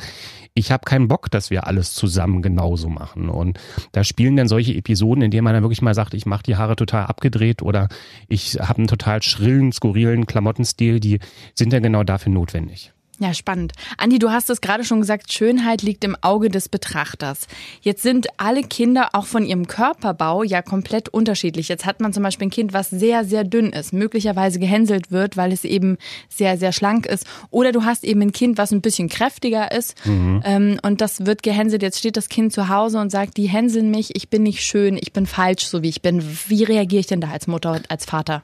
ich 0.55 0.71
habe 0.71 0.85
keinen 0.85 1.09
Bock, 1.09 1.31
dass 1.31 1.51
wir 1.51 1.67
alles 1.67 1.95
zusammen 1.95 2.43
genauso 2.43 2.89
machen. 2.89 3.29
Und 3.29 3.59
da 3.91 4.05
spielen 4.05 4.37
dann 4.37 4.49
solche 4.49 4.75
Episoden, 4.75 5.23
in 5.23 5.31
denen 5.33 5.45
man 5.45 5.55
dann 5.55 5.65
wirklich 5.65 5.83
mal 5.83 5.95
sagt, 5.95 6.15
ich 6.15 6.25
mache 6.25 6.45
die 6.45 6.57
Haare 6.57 6.77
total 6.77 7.07
abgedreht 7.07 7.61
oder 7.61 7.89
ich 8.29 8.55
habe 8.61 8.79
einen 8.79 8.89
total 8.89 9.23
schrillen, 9.23 9.73
skurrilen 9.73 10.27
Klamottenstil, 10.27 11.01
die 11.01 11.19
sind 11.55 11.73
dann 11.73 11.83
genau 11.83 12.05
dafür 12.05 12.33
notwendig. 12.33 12.93
Ja, 13.19 13.35
spannend. 13.35 13.73
Andi, 13.99 14.19
du 14.19 14.31
hast 14.31 14.49
es 14.49 14.63
gerade 14.63 14.85
schon 14.85 15.01
gesagt, 15.01 15.33
Schönheit 15.33 15.83
liegt 15.83 16.03
im 16.03 16.17
Auge 16.23 16.49
des 16.49 16.69
Betrachters. 16.69 17.47
Jetzt 17.83 18.03
sind 18.03 18.27
alle 18.39 18.63
Kinder 18.63 19.11
auch 19.13 19.27
von 19.27 19.45
ihrem 19.45 19.67
Körperbau 19.67 20.43
ja 20.43 20.63
komplett 20.63 21.11
unterschiedlich. 21.11 21.69
Jetzt 21.69 21.85
hat 21.85 22.01
man 22.01 22.15
zum 22.15 22.23
Beispiel 22.23 22.49
ein 22.49 22.51
Kind, 22.51 22.73
was 22.73 22.89
sehr, 22.89 23.25
sehr 23.25 23.45
dünn 23.45 23.71
ist, 23.71 23.93
möglicherweise 23.93 24.59
gehänselt 24.59 25.13
wird, 25.13 25.37
weil 25.37 25.53
es 25.53 25.65
eben 25.65 25.99
sehr, 26.31 26.57
sehr 26.57 26.73
schlank 26.73 27.05
ist. 27.05 27.27
Oder 27.51 27.71
du 27.71 27.85
hast 27.85 28.03
eben 28.03 28.23
ein 28.23 28.33
Kind, 28.33 28.57
was 28.57 28.73
ein 28.73 28.81
bisschen 28.81 29.11
kräftiger 29.11 29.71
ist 29.73 29.95
mhm. 30.07 30.43
ähm, 30.45 30.81
und 30.83 31.03
das 31.03 31.27
wird 31.27 31.43
gehänselt. 31.43 31.83
Jetzt 31.83 31.99
steht 31.99 32.17
das 32.17 32.31
Kind 32.31 32.53
zu 32.53 32.71
Hause 32.71 32.99
und 32.99 33.11
sagt, 33.11 33.37
die 33.37 33.47
hänseln 33.47 33.91
mich, 33.91 34.17
ich 34.17 34.31
bin 34.31 34.43
nicht 34.43 34.65
schön, 34.65 34.97
ich 34.97 35.13
bin 35.13 35.27
falsch, 35.27 35.67
so 35.67 35.83
wie 35.83 35.91
ich 35.91 36.01
bin. 36.01 36.23
Wie 36.49 36.65
reagiere 36.65 37.01
ich 37.01 37.07
denn 37.07 37.21
da 37.21 37.31
als 37.31 37.47
Mutter 37.47 37.73
und 37.73 37.91
als 37.91 38.07
Vater? 38.07 38.43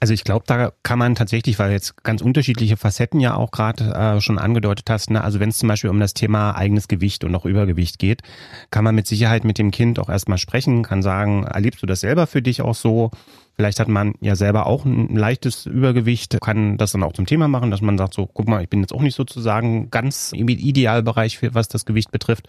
Also 0.00 0.14
ich 0.14 0.24
glaube, 0.24 0.44
da 0.46 0.72
kann 0.82 0.98
man 0.98 1.14
tatsächlich, 1.14 1.58
weil 1.58 1.72
jetzt 1.72 2.02
ganz 2.04 2.22
unterschiedliche 2.22 2.76
Facetten 2.76 3.20
ja 3.20 3.34
auch 3.34 3.50
gerade 3.50 3.84
äh, 3.92 4.20
schon 4.20 4.38
angedeutet 4.38 4.88
hast, 4.90 5.10
ne? 5.10 5.22
also 5.22 5.40
wenn 5.40 5.48
es 5.48 5.58
zum 5.58 5.68
Beispiel 5.68 5.90
um 5.90 6.00
das 6.00 6.14
Thema 6.14 6.54
eigenes 6.56 6.88
Gewicht 6.88 7.24
und 7.24 7.34
auch 7.34 7.44
Übergewicht 7.44 7.98
geht, 7.98 8.22
kann 8.70 8.84
man 8.84 8.94
mit 8.94 9.06
Sicherheit 9.06 9.44
mit 9.44 9.58
dem 9.58 9.70
Kind 9.70 9.98
auch 9.98 10.08
erstmal 10.08 10.38
sprechen, 10.38 10.82
kann 10.82 11.02
sagen, 11.02 11.44
erlebst 11.44 11.82
du 11.82 11.86
das 11.86 12.00
selber 12.00 12.26
für 12.26 12.42
dich 12.42 12.62
auch 12.62 12.74
so? 12.74 13.10
Vielleicht 13.56 13.80
hat 13.80 13.88
man 13.88 14.14
ja 14.20 14.36
selber 14.36 14.66
auch 14.66 14.84
ein 14.84 15.16
leichtes 15.16 15.66
Übergewicht, 15.66 16.40
kann 16.40 16.76
das 16.76 16.92
dann 16.92 17.02
auch 17.02 17.12
zum 17.12 17.26
Thema 17.26 17.48
machen, 17.48 17.72
dass 17.72 17.80
man 17.80 17.98
sagt, 17.98 18.14
so, 18.14 18.26
guck 18.26 18.46
mal, 18.46 18.62
ich 18.62 18.68
bin 18.68 18.80
jetzt 18.80 18.92
auch 18.92 19.02
nicht 19.02 19.16
sozusagen 19.16 19.90
ganz 19.90 20.32
im 20.32 20.48
Idealbereich, 20.48 21.40
was 21.54 21.66
das 21.66 21.84
Gewicht 21.84 22.12
betrifft. 22.12 22.48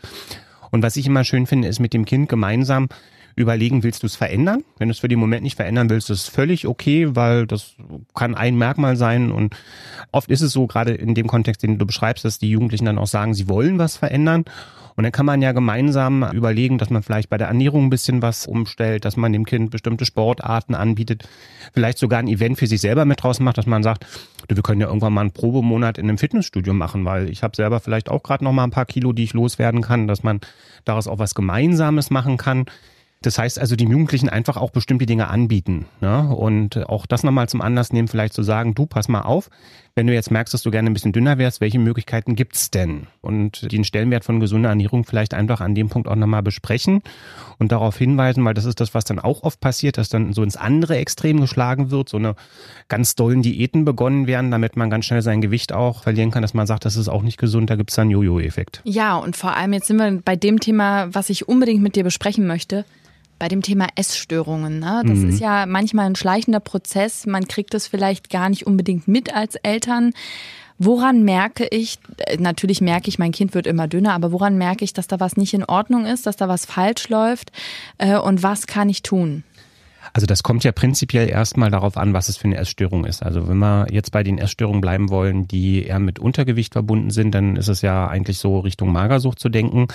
Und 0.69 0.83
was 0.83 0.97
ich 0.97 1.07
immer 1.07 1.23
schön 1.23 1.47
finde, 1.47 1.67
ist 1.67 1.79
mit 1.79 1.93
dem 1.93 2.05
Kind 2.05 2.29
gemeinsam 2.29 2.89
überlegen, 3.39 3.83
willst 3.83 4.03
du 4.03 4.07
es 4.07 4.15
verändern? 4.15 4.63
Wenn 4.77 4.87
du 4.87 4.91
es 4.91 4.99
für 4.99 5.07
den 5.07 5.19
Moment 5.19 5.43
nicht 5.43 5.55
verändern 5.55 5.89
willst, 5.89 6.09
ist 6.09 6.23
es 6.23 6.27
völlig 6.27 6.67
okay, 6.67 7.15
weil 7.15 7.47
das 7.47 7.75
kann 8.15 8.35
ein 8.35 8.57
Merkmal 8.57 8.95
sein. 8.95 9.31
Und 9.31 9.55
oft 10.11 10.29
ist 10.29 10.41
es 10.41 10.51
so, 10.51 10.67
gerade 10.67 10.93
in 10.93 11.15
dem 11.15 11.27
Kontext, 11.27 11.63
den 11.63 11.77
du 11.77 11.85
beschreibst, 11.85 12.25
dass 12.25 12.39
die 12.39 12.49
Jugendlichen 12.49 12.85
dann 12.85 12.97
auch 12.97 13.07
sagen, 13.07 13.33
sie 13.33 13.47
wollen 13.47 13.79
was 13.79 13.97
verändern. 13.97 14.45
Und 14.99 15.03
dann 15.03 15.13
kann 15.13 15.25
man 15.25 15.41
ja 15.41 15.53
gemeinsam 15.53 16.29
überlegen, 16.33 16.77
dass 16.77 16.89
man 16.89 17.01
vielleicht 17.01 17.29
bei 17.29 17.37
der 17.37 17.47
Ernährung 17.47 17.85
ein 17.85 17.89
bisschen 17.89 18.21
was 18.21 18.45
umstellt, 18.45 19.05
dass 19.05 19.15
man 19.15 19.31
dem 19.31 19.45
Kind 19.45 19.71
bestimmte 19.71 20.05
Sportarten 20.05 20.75
anbietet, 20.75 21.23
vielleicht 21.71 21.97
sogar 21.97 22.19
ein 22.19 22.27
Event 22.27 22.59
für 22.59 22.67
sich 22.67 22.81
selber 22.81 23.05
mit 23.05 23.23
draus 23.23 23.39
macht, 23.39 23.57
dass 23.57 23.65
man 23.65 23.81
sagt, 23.81 24.05
du, 24.49 24.57
wir 24.57 24.61
können 24.61 24.81
ja 24.81 24.87
irgendwann 24.87 25.13
mal 25.13 25.21
einen 25.21 25.31
Probemonat 25.31 25.97
in 25.97 26.09
einem 26.09 26.17
Fitnessstudio 26.17 26.73
machen, 26.73 27.05
weil 27.05 27.29
ich 27.29 27.43
habe 27.43 27.55
selber 27.55 27.79
vielleicht 27.79 28.09
auch 28.09 28.23
gerade 28.23 28.43
noch 28.43 28.51
mal 28.51 28.65
ein 28.65 28.71
paar 28.71 28.85
Kilo, 28.85 29.13
die 29.13 29.23
ich 29.23 29.31
loswerden 29.31 29.81
kann, 29.81 30.07
dass 30.07 30.21
man 30.21 30.41
daraus 30.83 31.07
auch 31.07 31.17
was 31.17 31.33
Gemeinsames 31.33 32.09
machen 32.09 32.35
kann. 32.35 32.65
Das 33.21 33.37
heißt 33.37 33.59
also, 33.59 33.75
die 33.75 33.83
Jugendlichen 33.83 34.29
einfach 34.29 34.55
auch 34.55 34.71
bestimmte 34.71 35.05
Dinge 35.05 35.27
anbieten. 35.27 35.87
Ne? 35.99 36.29
Und 36.29 36.77
auch 36.87 37.05
das 37.05 37.23
nochmal 37.23 37.49
zum 37.49 37.61
Anlass 37.61 37.91
nehmen, 37.91 38.07
vielleicht 38.07 38.33
zu 38.33 38.43
sagen, 38.43 38.75
du, 38.75 38.85
pass 38.85 39.09
mal 39.09 39.21
auf, 39.21 39.49
wenn 39.93 40.07
du 40.07 40.13
jetzt 40.13 40.31
merkst, 40.31 40.53
dass 40.53 40.61
du 40.61 40.71
gerne 40.71 40.89
ein 40.89 40.93
bisschen 40.93 41.11
dünner 41.11 41.37
wärst, 41.37 41.59
welche 41.59 41.79
Möglichkeiten 41.79 42.35
gibt's 42.35 42.71
denn? 42.71 43.07
Und 43.19 43.69
den 43.73 43.83
Stellenwert 43.83 44.23
von 44.23 44.39
gesunder 44.39 44.69
Ernährung 44.69 45.03
vielleicht 45.03 45.33
einfach 45.33 45.59
an 45.59 45.75
dem 45.75 45.89
Punkt 45.89 46.07
auch 46.07 46.15
nochmal 46.15 46.43
besprechen 46.43 47.01
und 47.57 47.73
darauf 47.73 47.97
hinweisen, 47.97 48.45
weil 48.45 48.53
das 48.53 48.63
ist 48.63 48.79
das, 48.79 48.93
was 48.93 49.03
dann 49.03 49.19
auch 49.19 49.43
oft 49.43 49.59
passiert, 49.59 49.97
dass 49.97 50.07
dann 50.07 50.31
so 50.31 50.41
ins 50.41 50.55
andere 50.55 50.95
Extrem 50.95 51.41
geschlagen 51.41 51.91
wird, 51.91 52.07
so 52.07 52.15
eine 52.15 52.35
ganz 52.87 53.15
dollen 53.15 53.41
Diäten 53.41 53.83
begonnen 53.83 54.27
werden, 54.27 54.51
damit 54.51 54.77
man 54.77 54.89
ganz 54.89 55.03
schnell 55.03 55.21
sein 55.21 55.41
Gewicht 55.41 55.73
auch 55.73 56.03
verlieren 56.03 56.31
kann, 56.31 56.41
dass 56.41 56.53
man 56.53 56.67
sagt, 56.67 56.85
das 56.85 56.95
ist 56.95 57.09
auch 57.09 57.21
nicht 57.23 57.37
gesund, 57.37 57.69
da 57.69 57.75
gibt's 57.75 57.95
dann 57.95 58.09
Jojo-Effekt. 58.09 58.79
Ja, 58.85 59.17
und 59.17 59.35
vor 59.35 59.57
allem 59.57 59.73
jetzt 59.73 59.87
sind 59.87 59.97
wir 59.97 60.21
bei 60.23 60.37
dem 60.37 60.61
Thema, 60.61 61.13
was 61.13 61.29
ich 61.29 61.49
unbedingt 61.49 61.83
mit 61.83 61.97
dir 61.97 62.05
besprechen 62.05 62.47
möchte 62.47 62.85
bei 63.39 63.47
dem 63.47 63.61
Thema 63.61 63.87
Essstörungen. 63.95 64.79
Ne? 64.79 65.03
Das 65.05 65.19
mhm. 65.19 65.29
ist 65.29 65.39
ja 65.39 65.65
manchmal 65.65 66.05
ein 66.05 66.15
schleichender 66.15 66.59
Prozess. 66.59 67.25
Man 67.25 67.47
kriegt 67.47 67.73
das 67.73 67.87
vielleicht 67.87 68.29
gar 68.29 68.49
nicht 68.49 68.67
unbedingt 68.67 69.07
mit 69.07 69.33
als 69.33 69.55
Eltern. 69.55 70.11
Woran 70.77 71.23
merke 71.23 71.67
ich, 71.67 71.99
äh, 72.19 72.37
natürlich 72.37 72.79
merke 72.79 73.09
ich, 73.09 73.19
mein 73.19 73.33
Kind 73.33 73.53
wird 73.53 73.67
immer 73.67 73.87
dünner, 73.87 74.13
aber 74.13 74.31
woran 74.31 74.57
merke 74.57 74.85
ich, 74.85 74.93
dass 74.93 75.07
da 75.07 75.19
was 75.19 75.35
nicht 75.35 75.53
in 75.53 75.65
Ordnung 75.65 76.05
ist, 76.05 76.25
dass 76.25 76.37
da 76.37 76.47
was 76.47 76.65
falsch 76.65 77.09
läuft 77.09 77.51
äh, 77.97 78.17
und 78.17 78.43
was 78.43 78.67
kann 78.67 78.87
ich 78.89 79.03
tun? 79.03 79.43
Also 80.13 80.25
das 80.25 80.43
kommt 80.43 80.63
ja 80.63 80.71
prinzipiell 80.71 81.29
erstmal 81.29 81.69
darauf 81.69 81.97
an, 81.97 82.13
was 82.13 82.29
es 82.29 82.37
für 82.37 82.45
eine 82.45 82.57
Essstörung 82.57 83.05
ist. 83.05 83.21
Also 83.21 83.47
wenn 83.47 83.57
wir 83.57 83.87
jetzt 83.91 84.11
bei 84.11 84.23
den 84.23 84.37
Essstörungen 84.37 84.81
bleiben 84.81 85.09
wollen, 85.09 85.47
die 85.47 85.85
eher 85.85 85.99
mit 85.99 86.19
Untergewicht 86.19 86.73
verbunden 86.73 87.11
sind, 87.11 87.31
dann 87.35 87.55
ist 87.57 87.67
es 87.67 87.81
ja 87.81 88.07
eigentlich 88.07 88.37
so 88.37 88.59
Richtung 88.59 88.91
Magersucht 88.91 89.39
zu 89.39 89.49
denken. 89.49 89.87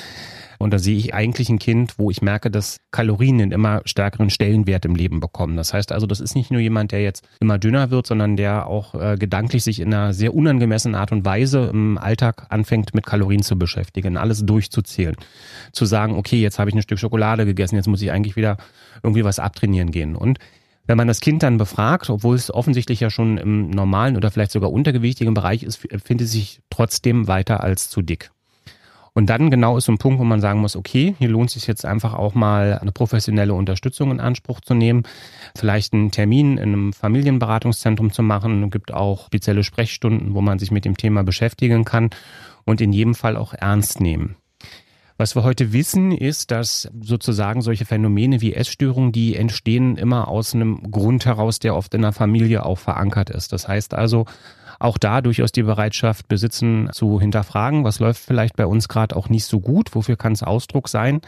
Und 0.65 0.73
da 0.73 0.79
sehe 0.79 0.97
ich 0.97 1.13
eigentlich 1.13 1.51
ein 1.51 1.59
Kind, 1.59 1.99
wo 1.99 2.11
ich 2.11 2.23
merke, 2.23 2.51
dass 2.51 2.79
Kalorien 2.91 3.39
einen 3.39 3.53
immer 3.53 3.83
stärkeren 3.85 4.31
Stellenwert 4.31 4.87
im 4.87 4.95
Leben 4.95 5.21
bekommen. 5.21 5.59
Das 5.59 5.75
heißt 5.75 5.93
also, 5.93 6.07
das 6.07 6.21
ist 6.21 6.35
nicht 6.35 6.51
nur 6.51 6.59
jemand, 6.59 6.93
der 6.93 7.03
jetzt 7.03 7.29
immer 7.39 7.59
dünner 7.59 7.91
wird, 7.91 8.07
sondern 8.07 8.39
der 8.39 8.67
auch 8.67 8.95
äh, 8.95 9.17
gedanklich 9.19 9.63
sich 9.63 9.79
in 9.79 9.93
einer 9.93 10.15
sehr 10.15 10.35
unangemessenen 10.35 10.95
Art 10.95 11.13
und 11.13 11.27
Weise 11.27 11.69
im 11.71 11.99
Alltag 11.99 12.47
anfängt, 12.49 12.95
mit 12.95 13.05
Kalorien 13.05 13.43
zu 13.43 13.59
beschäftigen, 13.59 14.17
alles 14.17 14.47
durchzuzählen. 14.47 15.17
Zu 15.73 15.85
sagen, 15.85 16.15
okay, 16.17 16.41
jetzt 16.41 16.59
habe 16.59 16.71
ich 16.71 16.77
ein 16.77 16.81
Stück 16.81 16.99
Schokolade 16.99 17.45
gegessen, 17.45 17.77
jetzt 17.77 17.89
muss 17.89 18.01
ich 18.01 18.11
eigentlich 18.11 18.37
wieder 18.37 18.57
irgendwie 19.03 19.25
was 19.25 19.41
abtrainieren 19.41 19.91
gehen. 19.91 20.17
Und 20.17 20.39
wenn 20.87 20.97
man 20.97 21.09
das 21.09 21.21
Kind 21.21 21.43
dann 21.43 21.59
befragt, 21.59 22.09
obwohl 22.09 22.37
es 22.37 22.51
offensichtlich 22.51 23.01
ja 23.01 23.11
schon 23.11 23.37
im 23.37 23.69
normalen 23.69 24.17
oder 24.17 24.31
vielleicht 24.31 24.53
sogar 24.53 24.73
untergewichtigen 24.73 25.35
Bereich 25.35 25.63
ist, 25.63 25.87
findet 26.03 26.29
es 26.29 26.33
sich 26.33 26.63
trotzdem 26.71 27.29
weiter 27.29 27.63
als 27.63 27.91
zu 27.91 28.01
dick. 28.01 28.31
Und 29.17 29.27
dann 29.31 29.49
genau 29.49 29.77
ist 29.77 29.85
so 29.85 29.93
ein 29.93 29.99
Punkt, 29.99 30.19
wo 30.19 30.25
man 30.25 30.41
sagen 30.41 30.59
muss, 30.61 30.75
okay, 30.75 31.15
hier 31.19 31.29
lohnt 31.29 31.49
es 31.49 31.55
sich 31.55 31.69
jetzt 31.69 31.85
einfach 31.85 32.15
auch 32.15 32.35
mal 32.35 32.79
eine 32.81 32.91
professionelle 32.91 33.55
Unterstützung 33.55 34.11
in 34.11 34.19
Anspruch 34.19 34.61
zu 34.61 34.75
nehmen, 34.75 35.05
vielleicht 35.57 35.93
einen 35.93 36.11
Termin 36.11 36.59
in 36.59 36.73
einem 36.73 36.93
Familienberatungszentrum 36.93 38.13
zu 38.13 38.23
machen. 38.25 38.65
Es 38.65 38.71
gibt 38.73 38.93
auch 38.93 39.27
spezielle 39.27 39.63
Sprechstunden, 39.63 40.35
wo 40.35 40.41
man 40.41 40.59
sich 40.59 40.73
mit 40.73 40.85
dem 40.85 40.97
Thema 40.97 41.23
beschäftigen 41.23 41.85
kann 41.85 42.11
und 42.65 42.81
in 42.81 42.93
jedem 42.93 43.15
Fall 43.15 43.37
auch 43.37 43.55
ernst 43.55 44.01
nehmen. 44.01 44.35
Was 45.17 45.37
wir 45.37 45.45
heute 45.45 45.73
wissen, 45.73 46.11
ist, 46.11 46.51
dass 46.51 46.91
sozusagen 47.01 47.63
solche 47.63 47.85
Phänomene 47.85 48.41
wie 48.41 48.53
Essstörungen, 48.53 49.13
die 49.13 49.37
entstehen 49.37 49.97
immer 49.97 50.27
aus 50.27 50.57
einem 50.57 50.91
Grund 50.91 51.25
heraus, 51.25 51.61
der 51.61 51.77
oft 51.77 51.95
in 51.95 52.03
der 52.03 52.13
Familie 52.13 52.67
auch 52.67 52.79
verankert 52.79 53.31
ist. 53.31 53.53
Das 53.53 53.69
heißt 53.69 53.95
also, 53.95 54.27
auch 54.79 54.99
da 54.99 55.21
durchaus 55.21 55.53
die 55.53 55.63
Bereitschaft 55.63 56.29
besitzen 56.29 56.89
zu 56.93 57.21
hinterfragen, 57.21 57.85
was 57.85 57.99
läuft 57.99 58.23
vielleicht 58.23 58.57
bei 58.57 58.67
uns 58.67 58.89
gerade 58.89 59.17
auch 59.17 59.29
nicht 59.29 59.45
so 59.45 59.61
gut, 59.61 59.95
wofür 59.95 60.17
kann 60.17 60.33
es 60.33 60.43
Ausdruck 60.43 60.89
sein, 60.89 61.21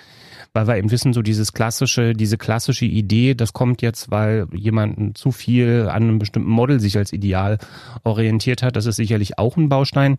weil 0.53 0.67
wir 0.67 0.77
eben 0.77 0.91
wissen, 0.91 1.13
so 1.13 1.23
dieses 1.23 1.53
klassische, 1.53 2.15
diese 2.15 2.39
klassische 2.39 2.87
Idee, 2.87 3.35
das 3.35 3.53
kommt 3.53 3.83
jetzt, 3.83 4.11
weil 4.11 4.47
jemand 4.53 5.19
zu 5.19 5.33
viel 5.33 5.89
an 5.89 6.03
einem 6.05 6.19
bestimmten 6.19 6.51
Model 6.51 6.81
sich 6.81 6.97
als 6.97 7.13
Ideal 7.13 7.59
orientiert 8.05 8.63
hat, 8.63 8.77
das 8.77 8.87
ist 8.87 8.97
sicherlich 8.97 9.39
auch 9.39 9.57
ein 9.57 9.69
Baustein, 9.69 10.17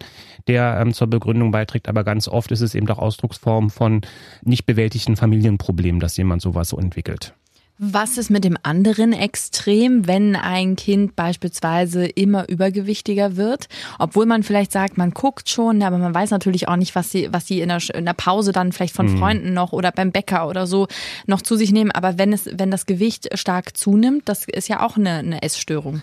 der 0.47 0.79
ähm, 0.79 0.93
zur 0.93 1.07
Begründung 1.07 1.51
beiträgt, 1.51 1.89
aber 1.89 2.03
ganz 2.03 2.27
oft 2.27 2.51
ist 2.51 2.61
es 2.61 2.75
eben 2.75 2.89
auch 2.89 2.99
Ausdrucksform 2.99 3.69
von 3.69 4.01
nicht 4.43 4.65
bewältigten 4.65 5.15
Familienproblemen, 5.15 5.99
dass 5.99 6.17
jemand 6.17 6.41
sowas 6.41 6.69
so 6.69 6.77
entwickelt. 6.77 7.33
Was 7.79 8.17
ist 8.17 8.31
mit 8.31 8.43
dem 8.43 8.57
anderen 8.63 9.13
Extrem, 9.13 10.07
wenn 10.07 10.35
ein 10.35 10.75
Kind 10.75 11.15
beispielsweise 11.15 12.07
immer 12.07 12.49
übergewichtiger 12.49 13.35
wird? 13.35 13.67
Obwohl 13.99 14.25
man 14.25 14.41
vielleicht 14.41 14.71
sagt, 14.71 14.97
man 14.97 15.11
guckt 15.11 15.47
schon, 15.47 15.83
aber 15.83 15.99
man 15.99 16.13
weiß 16.13 16.31
natürlich 16.31 16.67
auch 16.67 16.75
nicht, 16.75 16.95
was 16.95 17.11
sie, 17.11 17.31
was 17.31 17.45
sie 17.45 17.61
in 17.61 17.69
der, 17.69 17.81
in 17.93 18.05
der 18.05 18.13
Pause 18.13 18.51
dann 18.51 18.71
vielleicht 18.71 18.95
von 18.95 19.13
mhm. 19.13 19.19
Freunden 19.19 19.53
noch 19.53 19.73
oder 19.73 19.91
beim 19.91 20.11
Bäcker 20.11 20.47
oder 20.47 20.65
so 20.65 20.87
noch 21.27 21.43
zu 21.43 21.55
sich 21.55 21.71
nehmen. 21.71 21.91
Aber 21.91 22.17
wenn 22.17 22.33
es, 22.33 22.49
wenn 22.51 22.71
das 22.71 22.87
Gewicht 22.87 23.37
stark 23.37 23.77
zunimmt, 23.77 24.27
das 24.27 24.45
ist 24.45 24.69
ja 24.69 24.83
auch 24.83 24.97
eine, 24.97 25.11
eine 25.11 25.43
Essstörung. 25.43 26.01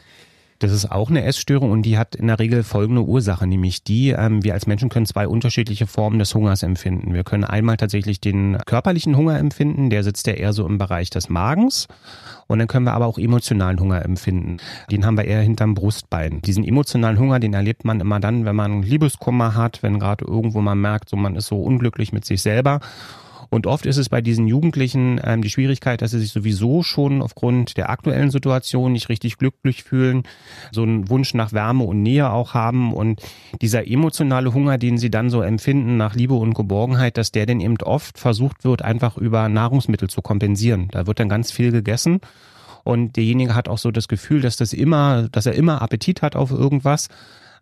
Das 0.64 0.72
ist 0.72 0.90
auch 0.90 1.10
eine 1.10 1.24
Essstörung 1.24 1.70
und 1.70 1.82
die 1.82 1.98
hat 1.98 2.14
in 2.14 2.26
der 2.26 2.38
Regel 2.38 2.62
folgende 2.62 3.02
Ursache, 3.02 3.46
nämlich 3.46 3.84
die, 3.84 4.14
ähm, 4.16 4.42
wir 4.42 4.54
als 4.54 4.66
Menschen 4.66 4.88
können 4.88 5.04
zwei 5.04 5.28
unterschiedliche 5.28 5.86
Formen 5.86 6.18
des 6.18 6.34
Hungers 6.34 6.62
empfinden. 6.62 7.12
Wir 7.12 7.22
können 7.22 7.44
einmal 7.44 7.76
tatsächlich 7.76 8.18
den 8.18 8.56
körperlichen 8.64 9.14
Hunger 9.14 9.38
empfinden, 9.38 9.90
der 9.90 10.02
sitzt 10.02 10.26
ja 10.26 10.32
eher 10.32 10.54
so 10.54 10.66
im 10.66 10.78
Bereich 10.78 11.10
des 11.10 11.28
Magens. 11.28 11.86
Und 12.46 12.60
dann 12.60 12.66
können 12.68 12.86
wir 12.86 12.94
aber 12.94 13.04
auch 13.04 13.18
emotionalen 13.18 13.78
Hunger 13.78 14.02
empfinden. 14.06 14.56
Den 14.90 15.04
haben 15.04 15.18
wir 15.18 15.26
eher 15.26 15.42
hinterm 15.42 15.74
Brustbein. 15.74 16.40
Diesen 16.40 16.64
emotionalen 16.64 17.18
Hunger, 17.18 17.40
den 17.40 17.52
erlebt 17.52 17.84
man 17.84 18.00
immer 18.00 18.18
dann, 18.18 18.46
wenn 18.46 18.56
man 18.56 18.82
Liebeskummer 18.82 19.54
hat, 19.54 19.82
wenn 19.82 19.98
gerade 19.98 20.24
irgendwo 20.24 20.62
man 20.62 20.80
merkt, 20.80 21.10
so 21.10 21.16
man 21.18 21.36
ist 21.36 21.48
so 21.48 21.60
unglücklich 21.60 22.14
mit 22.14 22.24
sich 22.24 22.40
selber 22.40 22.80
und 23.54 23.68
oft 23.68 23.86
ist 23.86 23.98
es 23.98 24.08
bei 24.08 24.20
diesen 24.20 24.48
Jugendlichen 24.48 25.20
ähm, 25.22 25.40
die 25.40 25.48
Schwierigkeit, 25.48 26.02
dass 26.02 26.10
sie 26.10 26.18
sich 26.18 26.32
sowieso 26.32 26.82
schon 26.82 27.22
aufgrund 27.22 27.76
der 27.76 27.88
aktuellen 27.88 28.32
Situation 28.32 28.92
nicht 28.92 29.08
richtig 29.08 29.38
glücklich 29.38 29.84
fühlen, 29.84 30.24
so 30.72 30.82
einen 30.82 31.08
Wunsch 31.08 31.34
nach 31.34 31.52
Wärme 31.52 31.84
und 31.84 32.02
Nähe 32.02 32.30
auch 32.30 32.54
haben 32.54 32.92
und 32.92 33.22
dieser 33.62 33.86
emotionale 33.86 34.52
Hunger, 34.52 34.76
den 34.76 34.98
sie 34.98 35.08
dann 35.08 35.30
so 35.30 35.40
empfinden 35.40 35.96
nach 35.96 36.16
Liebe 36.16 36.34
und 36.34 36.54
Geborgenheit, 36.54 37.16
dass 37.16 37.30
der 37.30 37.46
denn 37.46 37.60
eben 37.60 37.80
oft 37.80 38.18
versucht 38.18 38.64
wird, 38.64 38.82
einfach 38.82 39.16
über 39.16 39.48
Nahrungsmittel 39.48 40.10
zu 40.10 40.20
kompensieren. 40.20 40.88
Da 40.90 41.06
wird 41.06 41.20
dann 41.20 41.28
ganz 41.28 41.52
viel 41.52 41.70
gegessen. 41.70 42.22
Und 42.82 43.14
derjenige 43.14 43.54
hat 43.54 43.68
auch 43.68 43.78
so 43.78 43.92
das 43.92 44.08
Gefühl, 44.08 44.40
dass 44.40 44.56
das 44.56 44.72
immer, 44.72 45.28
dass 45.30 45.46
er 45.46 45.54
immer 45.54 45.80
Appetit 45.80 46.22
hat 46.22 46.34
auf 46.34 46.50
irgendwas 46.50 47.08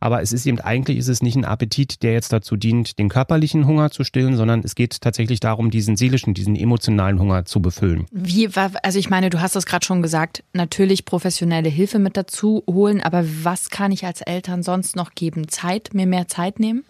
aber 0.02 0.20
es 0.20 0.32
ist 0.32 0.46
eben 0.46 0.60
eigentlich 0.60 0.98
ist 0.98 1.08
es 1.08 1.22
nicht 1.22 1.36
ein 1.36 1.44
Appetit, 1.44 2.02
der 2.02 2.12
jetzt 2.12 2.32
dazu 2.32 2.56
dient, 2.56 2.98
den 2.98 3.08
körperlichen 3.08 3.66
Hunger 3.66 3.90
zu 3.90 4.02
stillen, 4.02 4.36
sondern 4.36 4.62
es 4.64 4.74
geht 4.74 5.00
tatsächlich 5.00 5.38
darum, 5.38 5.70
diesen 5.70 5.96
seelischen, 5.96 6.34
diesen 6.34 6.56
emotionalen 6.56 7.20
Hunger 7.20 7.44
zu 7.44 7.62
befüllen. 7.62 8.06
Wie, 8.10 8.48
also 8.82 8.98
ich 8.98 9.10
meine, 9.10 9.30
du 9.30 9.40
hast 9.40 9.54
das 9.54 9.64
gerade 9.64 9.86
schon 9.86 10.02
gesagt, 10.02 10.42
natürlich 10.52 11.04
professionelle 11.04 11.68
Hilfe 11.68 12.00
mit 12.00 12.16
dazu 12.16 12.64
holen, 12.68 13.00
aber 13.00 13.24
was 13.44 13.70
kann 13.70 13.92
ich 13.92 14.04
als 14.04 14.20
Eltern 14.22 14.62
sonst 14.62 14.96
noch 14.96 15.14
geben? 15.14 15.48
Zeit, 15.48 15.90
mir 15.94 16.06
mehr 16.06 16.26
Zeit 16.26 16.58
nehmen? 16.58 16.84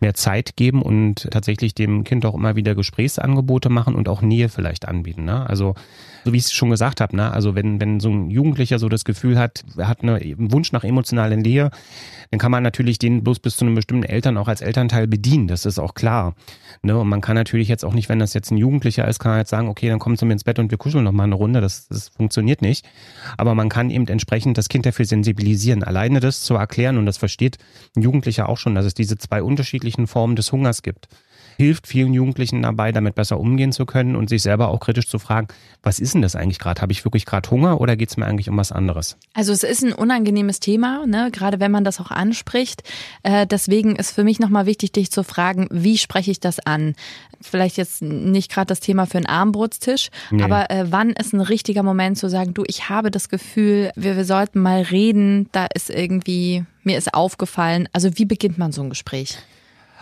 mehr 0.00 0.14
Zeit 0.14 0.56
geben 0.56 0.80
und 0.80 1.28
tatsächlich 1.30 1.74
dem 1.74 2.02
Kind 2.04 2.24
auch 2.24 2.34
immer 2.34 2.56
wieder 2.56 2.74
Gesprächsangebote 2.74 3.68
machen 3.68 3.94
und 3.94 4.08
auch 4.08 4.22
Nähe 4.22 4.48
vielleicht 4.48 4.88
anbieten. 4.88 5.24
Ne? 5.24 5.48
Also 5.48 5.74
so 6.24 6.32
wie 6.32 6.36
ich 6.36 6.44
es 6.44 6.52
schon 6.52 6.70
gesagt 6.70 7.00
habe, 7.00 7.16
ne? 7.16 7.30
also 7.32 7.54
wenn, 7.54 7.80
wenn 7.80 8.00
so 8.00 8.10
ein 8.10 8.30
Jugendlicher 8.30 8.78
so 8.78 8.88
das 8.88 9.04
Gefühl 9.04 9.38
hat, 9.38 9.62
er 9.76 9.88
hat 9.88 10.02
eine, 10.02 10.16
einen 10.16 10.52
Wunsch 10.52 10.72
nach 10.72 10.84
emotionaler 10.84 11.36
Nähe, 11.36 11.70
dann 12.30 12.38
kann 12.38 12.50
man 12.50 12.62
natürlich 12.62 12.98
den 12.98 13.24
bloß 13.24 13.40
bis 13.40 13.56
zu 13.56 13.64
einem 13.64 13.74
bestimmten 13.74 14.04
Eltern 14.04 14.36
auch 14.36 14.48
als 14.48 14.60
Elternteil 14.60 15.06
bedienen, 15.06 15.48
das 15.48 15.66
ist 15.66 15.78
auch 15.78 15.94
klar. 15.94 16.34
Ne? 16.82 16.96
Und 16.98 17.08
man 17.08 17.20
kann 17.20 17.34
natürlich 17.34 17.68
jetzt 17.68 17.84
auch 17.84 17.94
nicht, 17.94 18.08
wenn 18.08 18.18
das 18.18 18.34
jetzt 18.34 18.50
ein 18.50 18.56
Jugendlicher 18.56 19.06
ist, 19.08 19.18
kann 19.18 19.32
man 19.32 19.38
jetzt 19.40 19.50
sagen, 19.50 19.68
okay, 19.68 19.88
dann 19.88 19.98
kommen 19.98 20.16
Sie 20.16 20.24
mir 20.26 20.32
ins 20.32 20.44
Bett 20.44 20.58
und 20.58 20.70
wir 20.70 20.78
kuscheln 20.78 21.04
noch 21.04 21.12
mal 21.12 21.24
eine 21.24 21.34
Runde, 21.34 21.60
das, 21.60 21.88
das 21.88 22.08
funktioniert 22.08 22.62
nicht. 22.62 22.86
Aber 23.36 23.54
man 23.54 23.68
kann 23.68 23.90
eben 23.90 24.06
entsprechend 24.06 24.58
das 24.58 24.68
Kind 24.68 24.86
dafür 24.86 25.04
sensibilisieren. 25.04 25.82
Alleine 25.82 26.20
das 26.20 26.42
zu 26.42 26.54
erklären, 26.54 26.98
und 26.98 27.06
das 27.06 27.18
versteht 27.18 27.58
ein 27.96 28.02
Jugendlicher 28.02 28.48
auch 28.48 28.58
schon, 28.58 28.74
dass 28.74 28.84
es 28.84 28.94
diese 28.94 29.18
zwei 29.18 29.42
unterschiedlichen 29.42 30.06
Formen 30.06 30.36
des 30.36 30.52
Hungers 30.52 30.82
gibt 30.82 31.08
hilft 31.60 31.86
vielen 31.86 32.14
Jugendlichen 32.14 32.62
dabei, 32.62 32.90
damit 32.90 33.14
besser 33.14 33.38
umgehen 33.38 33.70
zu 33.70 33.84
können 33.84 34.16
und 34.16 34.30
sich 34.30 34.40
selber 34.40 34.68
auch 34.68 34.80
kritisch 34.80 35.06
zu 35.06 35.18
fragen, 35.18 35.48
was 35.82 35.98
ist 35.98 36.14
denn 36.14 36.22
das 36.22 36.34
eigentlich 36.34 36.58
gerade? 36.58 36.80
Habe 36.80 36.92
ich 36.92 37.04
wirklich 37.04 37.26
gerade 37.26 37.50
Hunger 37.50 37.82
oder 37.82 37.96
geht 37.96 38.08
es 38.08 38.16
mir 38.16 38.24
eigentlich 38.24 38.48
um 38.48 38.56
was 38.56 38.72
anderes? 38.72 39.18
Also 39.34 39.52
es 39.52 39.62
ist 39.62 39.84
ein 39.84 39.92
unangenehmes 39.92 40.60
Thema, 40.60 41.06
ne? 41.06 41.28
gerade 41.30 41.60
wenn 41.60 41.70
man 41.70 41.84
das 41.84 42.00
auch 42.00 42.10
anspricht. 42.10 42.82
Äh, 43.24 43.46
deswegen 43.46 43.96
ist 43.96 44.12
für 44.12 44.24
mich 44.24 44.40
nochmal 44.40 44.64
wichtig, 44.64 44.92
dich 44.92 45.10
zu 45.10 45.22
fragen, 45.22 45.68
wie 45.70 45.98
spreche 45.98 46.30
ich 46.30 46.40
das 46.40 46.60
an? 46.60 46.94
Vielleicht 47.42 47.76
jetzt 47.76 48.00
nicht 48.00 48.50
gerade 48.50 48.66
das 48.66 48.80
Thema 48.80 49.04
für 49.04 49.18
einen 49.18 49.26
Armbrotstisch, 49.26 50.08
nee. 50.30 50.42
aber 50.42 50.70
äh, 50.70 50.86
wann 50.90 51.10
ist 51.10 51.34
ein 51.34 51.42
richtiger 51.42 51.82
Moment 51.82 52.16
zu 52.16 52.30
sagen, 52.30 52.54
du, 52.54 52.64
ich 52.66 52.88
habe 52.88 53.10
das 53.10 53.28
Gefühl, 53.28 53.90
wir, 53.96 54.16
wir 54.16 54.24
sollten 54.24 54.60
mal 54.60 54.80
reden, 54.80 55.50
da 55.52 55.66
ist 55.66 55.90
irgendwie, 55.90 56.64
mir 56.84 56.96
ist 56.96 57.12
aufgefallen. 57.12 57.86
Also 57.92 58.08
wie 58.14 58.24
beginnt 58.24 58.56
man 58.56 58.72
so 58.72 58.82
ein 58.82 58.88
Gespräch? 58.88 59.38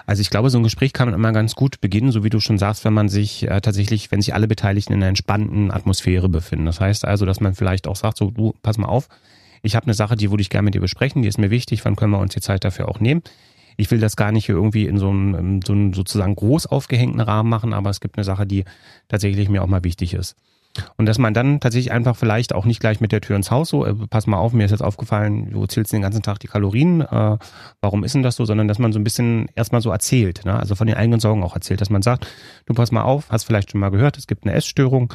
Also 0.08 0.22
ich 0.22 0.30
glaube, 0.30 0.48
so 0.48 0.56
ein 0.56 0.62
Gespräch 0.62 0.94
kann 0.94 1.08
man 1.08 1.14
immer 1.14 1.32
ganz 1.32 1.54
gut 1.54 1.82
beginnen, 1.82 2.12
so 2.12 2.24
wie 2.24 2.30
du 2.30 2.40
schon 2.40 2.56
sagst, 2.56 2.86
wenn 2.86 2.94
man 2.94 3.10
sich 3.10 3.46
äh, 3.46 3.60
tatsächlich, 3.60 4.10
wenn 4.10 4.22
sich 4.22 4.32
alle 4.32 4.48
Beteiligten 4.48 4.94
in 4.94 5.00
einer 5.00 5.10
entspannten 5.10 5.70
Atmosphäre 5.70 6.30
befinden. 6.30 6.64
Das 6.64 6.80
heißt 6.80 7.04
also, 7.04 7.26
dass 7.26 7.40
man 7.40 7.54
vielleicht 7.54 7.86
auch 7.86 7.94
sagt, 7.94 8.16
so 8.16 8.30
du, 8.30 8.54
pass 8.62 8.78
mal 8.78 8.88
auf, 8.88 9.10
ich 9.60 9.76
habe 9.76 9.84
eine 9.84 9.92
Sache, 9.92 10.16
die 10.16 10.30
würde 10.30 10.40
ich 10.40 10.48
gerne 10.48 10.64
mit 10.64 10.74
dir 10.74 10.80
besprechen, 10.80 11.20
die 11.20 11.28
ist 11.28 11.36
mir 11.36 11.50
wichtig, 11.50 11.84
wann 11.84 11.94
können 11.94 12.12
wir 12.12 12.20
uns 12.20 12.32
die 12.32 12.40
Zeit 12.40 12.64
dafür 12.64 12.88
auch 12.88 13.00
nehmen? 13.00 13.20
Ich 13.76 13.90
will 13.90 14.00
das 14.00 14.16
gar 14.16 14.32
nicht 14.32 14.48
irgendwie 14.48 14.86
in 14.86 14.96
so 14.96 15.10
einem, 15.10 15.60
so 15.60 15.74
einem 15.74 15.92
sozusagen 15.92 16.34
groß 16.36 16.64
aufgehängten 16.64 17.20
Rahmen 17.20 17.50
machen, 17.50 17.74
aber 17.74 17.90
es 17.90 18.00
gibt 18.00 18.16
eine 18.16 18.24
Sache, 18.24 18.46
die 18.46 18.64
tatsächlich 19.08 19.50
mir 19.50 19.62
auch 19.62 19.66
mal 19.66 19.84
wichtig 19.84 20.14
ist. 20.14 20.36
Und 20.96 21.06
dass 21.06 21.18
man 21.18 21.34
dann 21.34 21.60
tatsächlich 21.60 21.92
einfach 21.92 22.16
vielleicht 22.16 22.54
auch 22.54 22.64
nicht 22.64 22.80
gleich 22.80 23.00
mit 23.00 23.12
der 23.12 23.20
Tür 23.20 23.36
ins 23.36 23.50
Haus 23.50 23.68
so, 23.68 23.84
äh, 23.84 23.94
pass 24.08 24.26
mal 24.26 24.38
auf, 24.38 24.52
mir 24.52 24.64
ist 24.64 24.70
jetzt 24.70 24.82
aufgefallen, 24.82 25.50
du 25.50 25.66
zählst 25.66 25.92
den 25.92 26.02
ganzen 26.02 26.22
Tag 26.22 26.38
die 26.40 26.46
Kalorien, 26.46 27.00
äh, 27.02 27.38
warum 27.80 28.04
ist 28.04 28.14
denn 28.14 28.22
das 28.22 28.36
so, 28.36 28.44
sondern 28.44 28.68
dass 28.68 28.78
man 28.78 28.92
so 28.92 28.98
ein 28.98 29.04
bisschen 29.04 29.46
erstmal 29.54 29.80
so 29.80 29.90
erzählt, 29.90 30.44
ne? 30.44 30.58
also 30.58 30.74
von 30.74 30.86
den 30.86 30.96
eigenen 30.96 31.20
Sorgen 31.20 31.42
auch 31.42 31.54
erzählt, 31.54 31.80
dass 31.80 31.90
man 31.90 32.02
sagt, 32.02 32.26
du 32.66 32.74
pass 32.74 32.92
mal 32.92 33.02
auf, 33.02 33.30
hast 33.30 33.44
vielleicht 33.44 33.70
schon 33.70 33.80
mal 33.80 33.90
gehört, 33.90 34.18
es 34.18 34.26
gibt 34.26 34.44
eine 34.44 34.54
Essstörung, 34.54 35.12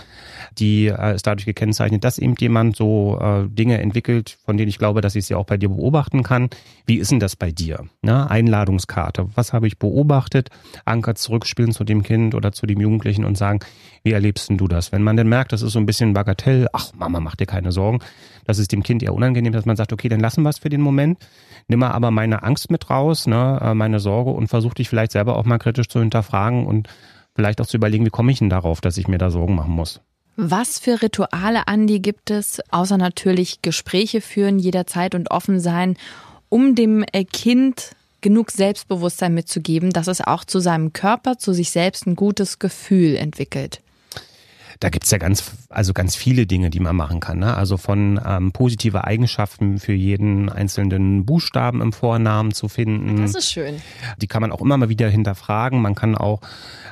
die 0.58 0.88
äh, 0.88 1.16
ist 1.16 1.28
dadurch 1.28 1.46
gekennzeichnet, 1.46 2.04
dass 2.04 2.20
eben 2.20 2.36
jemand 2.40 2.76
so 2.76 3.20
äh, 3.22 3.48
Dinge 3.48 3.80
entwickelt, 3.80 4.38
von 4.46 4.58
denen 4.58 4.70
ich 4.70 4.78
glaube, 4.78 5.02
dass 5.02 5.16
ich 5.16 5.26
sie 5.26 5.36
auch 5.36 5.46
bei 5.46 5.58
dir 5.58 5.70
beobachten 5.70 6.24
kann. 6.24 6.50
Wie 6.86 6.98
ist 6.98 7.12
denn 7.12 7.20
das 7.20 7.36
bei 7.36 7.52
dir? 7.52 7.86
Ne? 8.02 8.30
Einladungskarte, 8.30 9.30
was 9.36 9.54
habe 9.54 9.68
ich 9.68 9.78
beobachtet? 9.78 10.50
Anker 10.86 11.16
zurückspielen 11.16 11.72
zu 11.72 11.84
dem 11.84 12.04
Kind 12.04 12.36
oder 12.36 12.52
zu 12.52 12.66
dem 12.66 12.80
Jugendlichen 12.80 13.26
und 13.26 13.38
sagen, 13.38 13.60
wie 14.04 14.12
erlebst 14.12 14.50
denn 14.50 14.58
du 14.58 14.68
das? 14.68 14.92
Wenn 14.92 15.02
man 15.04 15.16
dann 15.16 15.30
merkt, 15.30 15.53
das 15.54 15.62
ist 15.62 15.74
so 15.74 15.80
ein 15.80 15.86
bisschen 15.86 16.14
Bagatell, 16.14 16.68
ach 16.74 16.92
Mama, 16.98 17.20
mach 17.20 17.36
dir 17.36 17.46
keine 17.46 17.72
Sorgen. 17.72 18.00
Das 18.46 18.60
ist 18.60 18.72
dem 18.72 18.84
Kind 18.84 19.04
eher 19.04 19.14
unangenehm, 19.14 19.54
dass 19.54 19.66
man 19.66 19.76
sagt, 19.76 19.94
okay, 19.94 20.10
dann 20.10 20.20
lassen 20.20 20.44
wir 20.44 20.50
es 20.50 20.58
für 20.58 20.70
den 20.70 20.82
Moment. 20.82 21.20
Nimm 21.68 21.80
mal 21.80 21.92
aber 21.92 22.12
meine 22.12 22.44
Angst 22.44 22.72
mit 22.72 22.90
raus, 22.90 23.28
ne, 23.28 23.60
äh, 23.62 23.74
meine 23.74 24.00
Sorge 24.00 24.32
und 24.32 24.48
versuch 24.48 24.74
dich 24.74 24.90
vielleicht 24.90 25.14
selber 25.14 25.38
auch 25.38 25.46
mal 25.46 25.60
kritisch 25.60 25.88
zu 25.88 26.00
hinterfragen 26.00 26.66
und 26.66 26.90
vielleicht 27.36 27.62
auch 27.62 27.68
zu 27.68 27.78
überlegen, 27.78 28.06
wie 28.06 28.10
komme 28.10 28.32
ich 28.32 28.40
denn 28.40 28.50
darauf, 28.50 28.82
dass 28.82 28.98
ich 28.98 29.08
mir 29.08 29.18
da 29.18 29.30
Sorgen 29.30 29.56
machen 29.56 29.74
muss. 29.74 30.02
Was 30.36 30.80
für 30.80 31.02
Rituale, 31.04 31.68
Andi, 31.68 32.00
gibt 32.00 32.32
es, 32.32 32.60
außer 32.72 32.98
natürlich 32.98 33.62
Gespräche 33.62 34.20
führen 34.20 34.58
jederzeit 34.58 35.14
und 35.14 35.30
offen 35.30 35.60
sein, 35.60 35.96
um 36.50 36.74
dem 36.74 37.06
äh, 37.12 37.24
Kind 37.24 37.92
genug 38.22 38.50
Selbstbewusstsein 38.50 39.36
mitzugeben, 39.36 39.92
dass 39.92 40.08
es 40.08 40.22
auch 40.22 40.44
zu 40.44 40.60
seinem 40.60 40.94
Körper, 40.94 41.38
zu 41.38 41.54
sich 41.54 41.70
selbst 41.70 42.08
ein 42.08 42.16
gutes 42.16 42.58
Gefühl 42.58 43.16
entwickelt? 43.16 43.83
Da 44.84 44.90
gibt's 44.90 45.12
ja 45.12 45.18
ganz, 45.18 45.54
also 45.70 45.94
ganz 45.94 46.14
viele 46.14 46.46
Dinge, 46.46 46.70
die 46.70 46.82
man 46.82 46.94
machen 46.94 47.22
kann. 47.22 47.40
Ne? 47.40 47.56
Also 47.56 47.78
von 47.78 48.20
ähm, 48.28 48.52
positive 48.52 49.06
Eigenschaften 49.06 49.80
für 49.80 49.94
jeden 49.94 50.50
einzelnen 50.50 51.26
Buchstaben 51.26 51.80
im 51.80 51.94
Vornamen 51.94 52.54
zu 52.54 52.68
finden. 52.68 53.22
Das 53.22 53.34
ist 53.34 53.50
schön. 53.50 53.82
Die 54.22 54.28
kann 54.28 54.42
man 54.42 54.52
auch 54.52 54.60
immer 54.60 54.76
mal 54.76 54.90
wieder 54.90 55.08
hinterfragen. 55.08 55.82
Man 55.82 55.96
kann 55.96 56.16
auch 56.16 56.42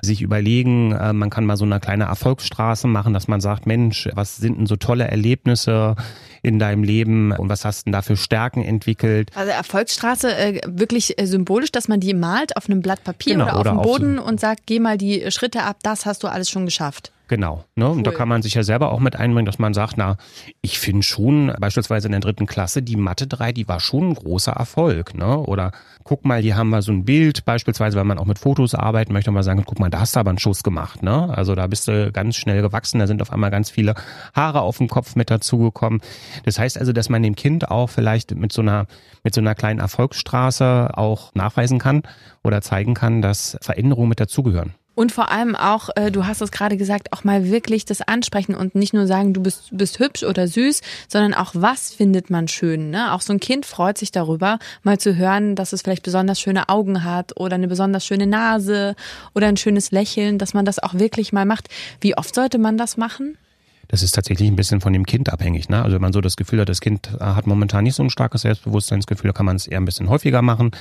sich 0.01 0.21
überlegen, 0.21 0.93
äh, 0.93 1.11
man 1.11 1.29
kann 1.29 1.43
mal 1.43 1.57
so 1.57 1.65
eine 1.65 1.81
kleine 1.81 2.05
Erfolgsstraße 2.05 2.87
machen, 2.87 3.13
dass 3.13 3.27
man 3.27 3.41
sagt, 3.41 3.67
Mensch, 3.67 4.07
was 4.13 4.37
sind 4.37 4.57
denn 4.57 4.67
so 4.67 4.77
tolle 4.77 5.09
Erlebnisse 5.09 5.97
in 6.43 6.59
deinem 6.59 6.85
Leben 6.85 7.33
und 7.33 7.49
was 7.49 7.65
hast 7.65 7.87
denn 7.87 7.91
da 7.91 8.01
für 8.01 8.15
Stärken 8.15 8.63
entwickelt? 8.63 9.31
Also 9.35 9.51
Erfolgsstraße 9.51 10.33
äh, 10.33 10.61
wirklich 10.65 11.19
äh, 11.19 11.25
symbolisch, 11.25 11.73
dass 11.73 11.89
man 11.89 11.99
die 11.99 12.13
malt 12.13 12.55
auf 12.55 12.69
einem 12.69 12.81
Blatt 12.81 13.03
Papier 13.03 13.33
genau, 13.33 13.47
oder 13.47 13.55
auf 13.55 13.59
oder 13.59 13.71
dem 13.71 13.81
Boden 13.81 14.17
so 14.17 14.23
und 14.23 14.39
sagt, 14.39 14.61
geh 14.65 14.79
mal 14.79 14.97
die 14.97 15.29
Schritte 15.29 15.63
ab, 15.63 15.79
das 15.83 16.05
hast 16.05 16.23
du 16.23 16.29
alles 16.29 16.49
schon 16.49 16.63
geschafft. 16.63 17.11
Genau. 17.31 17.63
Ne? 17.75 17.85
Cool. 17.85 17.91
Und 17.95 18.07
da 18.07 18.11
kann 18.11 18.27
man 18.27 18.41
sich 18.41 18.55
ja 18.55 18.63
selber 18.63 18.91
auch 18.91 18.99
mit 18.99 19.15
einbringen, 19.15 19.45
dass 19.45 19.57
man 19.57 19.73
sagt, 19.73 19.95
na, 19.95 20.17
ich 20.61 20.79
finde 20.79 21.01
schon, 21.01 21.53
beispielsweise 21.61 22.09
in 22.09 22.11
der 22.11 22.19
dritten 22.19 22.45
Klasse, 22.45 22.81
die 22.81 22.97
Mathe 22.97 23.25
3, 23.25 23.53
die 23.53 23.69
war 23.69 23.79
schon 23.79 24.09
ein 24.09 24.15
großer 24.15 24.51
Erfolg. 24.51 25.15
Ne? 25.15 25.37
Oder 25.37 25.71
guck 26.03 26.25
mal, 26.25 26.41
die 26.41 26.55
haben 26.55 26.67
mal 26.67 26.81
so 26.81 26.91
ein 26.91 27.05
Bild, 27.05 27.45
beispielsweise, 27.45 27.97
wenn 27.97 28.05
man 28.05 28.19
auch 28.19 28.25
mit 28.25 28.37
Fotos 28.37 28.75
arbeiten 28.75 29.13
möchte, 29.13 29.31
mal 29.31 29.43
sagen, 29.43 29.63
guck 29.65 29.79
mal, 29.79 29.89
da 29.89 30.01
hast 30.01 30.17
du 30.17 30.19
aber 30.19 30.31
einen 30.31 30.39
Schuss 30.39 30.61
gemacht. 30.61 31.03
Ne? 31.03 31.29
Also 31.33 31.55
da 31.55 31.67
bist 31.67 31.87
du 31.87 32.11
ganz 32.11 32.35
schnell 32.35 32.61
gewachsen, 32.61 32.99
da 32.99 33.07
sind 33.07 33.21
auf 33.21 33.31
einmal 33.31 33.49
ganz 33.49 33.69
viele 33.69 33.95
Haare 34.35 34.59
auf 34.59 34.79
dem 34.79 34.89
Kopf 34.89 35.15
mit 35.15 35.31
dazugekommen. 35.31 36.01
Das 36.43 36.59
heißt 36.59 36.77
also, 36.77 36.91
dass 36.91 37.07
man 37.07 37.23
dem 37.23 37.37
Kind 37.37 37.71
auch 37.71 37.87
vielleicht 37.87 38.35
mit 38.35 38.51
so 38.51 38.61
einer, 38.61 38.87
mit 39.23 39.33
so 39.33 39.39
einer 39.39 39.55
kleinen 39.55 39.79
Erfolgsstraße 39.79 40.97
auch 40.97 41.33
nachweisen 41.33 41.79
kann 41.79 42.03
oder 42.43 42.59
zeigen 42.61 42.93
kann, 42.93 43.21
dass 43.21 43.57
Veränderungen 43.61 44.09
mit 44.09 44.19
dazugehören. 44.19 44.73
Und 45.01 45.11
vor 45.11 45.31
allem 45.31 45.55
auch, 45.55 45.89
äh, 45.95 46.11
du 46.11 46.27
hast 46.27 46.41
es 46.41 46.51
gerade 46.51 46.77
gesagt, 46.77 47.11
auch 47.11 47.23
mal 47.23 47.49
wirklich 47.49 47.85
das 47.85 48.03
ansprechen 48.03 48.53
und 48.53 48.75
nicht 48.75 48.93
nur 48.93 49.07
sagen, 49.07 49.33
du 49.33 49.41
bist, 49.41 49.69
bist 49.71 49.97
hübsch 49.97 50.21
oder 50.21 50.47
süß, 50.47 50.81
sondern 51.07 51.33
auch, 51.33 51.53
was 51.55 51.91
findet 51.91 52.29
man 52.29 52.47
schön. 52.47 52.91
Ne? 52.91 53.11
Auch 53.11 53.21
so 53.21 53.33
ein 53.33 53.39
Kind 53.39 53.65
freut 53.65 53.97
sich 53.97 54.11
darüber, 54.11 54.59
mal 54.83 54.99
zu 54.99 55.15
hören, 55.15 55.55
dass 55.55 55.73
es 55.73 55.81
vielleicht 55.81 56.03
besonders 56.03 56.39
schöne 56.39 56.69
Augen 56.69 57.03
hat 57.03 57.35
oder 57.35 57.55
eine 57.55 57.67
besonders 57.67 58.05
schöne 58.05 58.27
Nase 58.27 58.95
oder 59.33 59.47
ein 59.47 59.57
schönes 59.57 59.89
Lächeln, 59.89 60.37
dass 60.37 60.53
man 60.53 60.65
das 60.65 60.77
auch 60.77 60.93
wirklich 60.93 61.33
mal 61.33 61.45
macht. 61.45 61.67
Wie 61.99 62.15
oft 62.15 62.35
sollte 62.35 62.59
man 62.59 62.77
das 62.77 62.95
machen? 62.95 63.39
Das 63.91 64.03
ist 64.03 64.13
tatsächlich 64.13 64.47
ein 64.47 64.55
bisschen 64.55 64.79
von 64.79 64.93
dem 64.93 65.05
Kind 65.05 65.31
abhängig. 65.31 65.67
Ne? 65.67 65.83
Also 65.83 65.95
wenn 65.95 66.01
man 66.01 66.13
so 66.13 66.21
das 66.21 66.37
Gefühl 66.37 66.61
hat, 66.61 66.69
das 66.69 66.79
Kind 66.79 67.11
äh, 67.19 67.23
hat 67.23 67.45
momentan 67.45 67.83
nicht 67.83 67.95
so 67.95 68.03
ein 68.03 68.09
starkes 68.09 68.41
Selbstbewusstseinsgefühl, 68.41 69.33
kann 69.33 69.45
man 69.45 69.57
es 69.57 69.67
eher 69.67 69.79
ein 69.79 69.85
bisschen 69.85 70.07
häufiger 70.09 70.41
machen. 70.41 70.71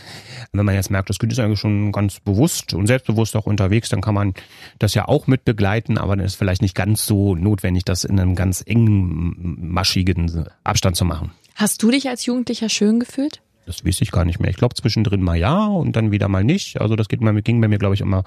Wenn 0.52 0.64
man 0.64 0.76
jetzt 0.76 0.92
merkt, 0.92 1.10
das 1.10 1.18
Kind 1.18 1.32
ist 1.32 1.40
eigentlich 1.40 1.58
schon 1.58 1.90
ganz 1.90 2.20
bewusst 2.20 2.72
und 2.72 2.86
selbstbewusst 2.86 3.34
auch 3.34 3.46
unterwegs, 3.46 3.88
dann 3.88 4.00
kann 4.00 4.14
man 4.14 4.34
das 4.78 4.94
ja 4.94 5.08
auch 5.08 5.26
mit 5.26 5.44
begleiten, 5.44 5.98
aber 5.98 6.14
dann 6.14 6.24
ist 6.24 6.36
vielleicht 6.36 6.62
nicht 6.62 6.76
ganz 6.76 7.04
so 7.04 7.34
notwendig, 7.34 7.84
das 7.84 8.04
in 8.04 8.18
einem 8.20 8.36
ganz 8.36 8.62
engen, 8.64 9.56
maschigen 9.72 10.46
Abstand 10.62 10.94
zu 10.94 11.04
machen. 11.04 11.32
Hast 11.56 11.82
du 11.82 11.90
dich 11.90 12.08
als 12.08 12.24
Jugendlicher 12.26 12.68
schön 12.68 13.00
gefühlt? 13.00 13.42
Das 13.66 13.84
weiß 13.84 14.00
ich 14.00 14.10
gar 14.10 14.24
nicht 14.24 14.40
mehr. 14.40 14.50
Ich 14.50 14.56
glaube 14.56 14.74
zwischendrin 14.74 15.22
mal 15.22 15.36
ja 15.36 15.66
und 15.66 15.94
dann 15.94 16.10
wieder 16.10 16.28
mal 16.28 16.42
nicht. 16.42 16.80
Also 16.80 16.96
das 16.96 17.08
geht, 17.08 17.20
ging 17.44 17.60
bei 17.60 17.68
mir, 17.68 17.78
glaube 17.78 17.94
ich, 17.94 18.00
immer 18.00 18.24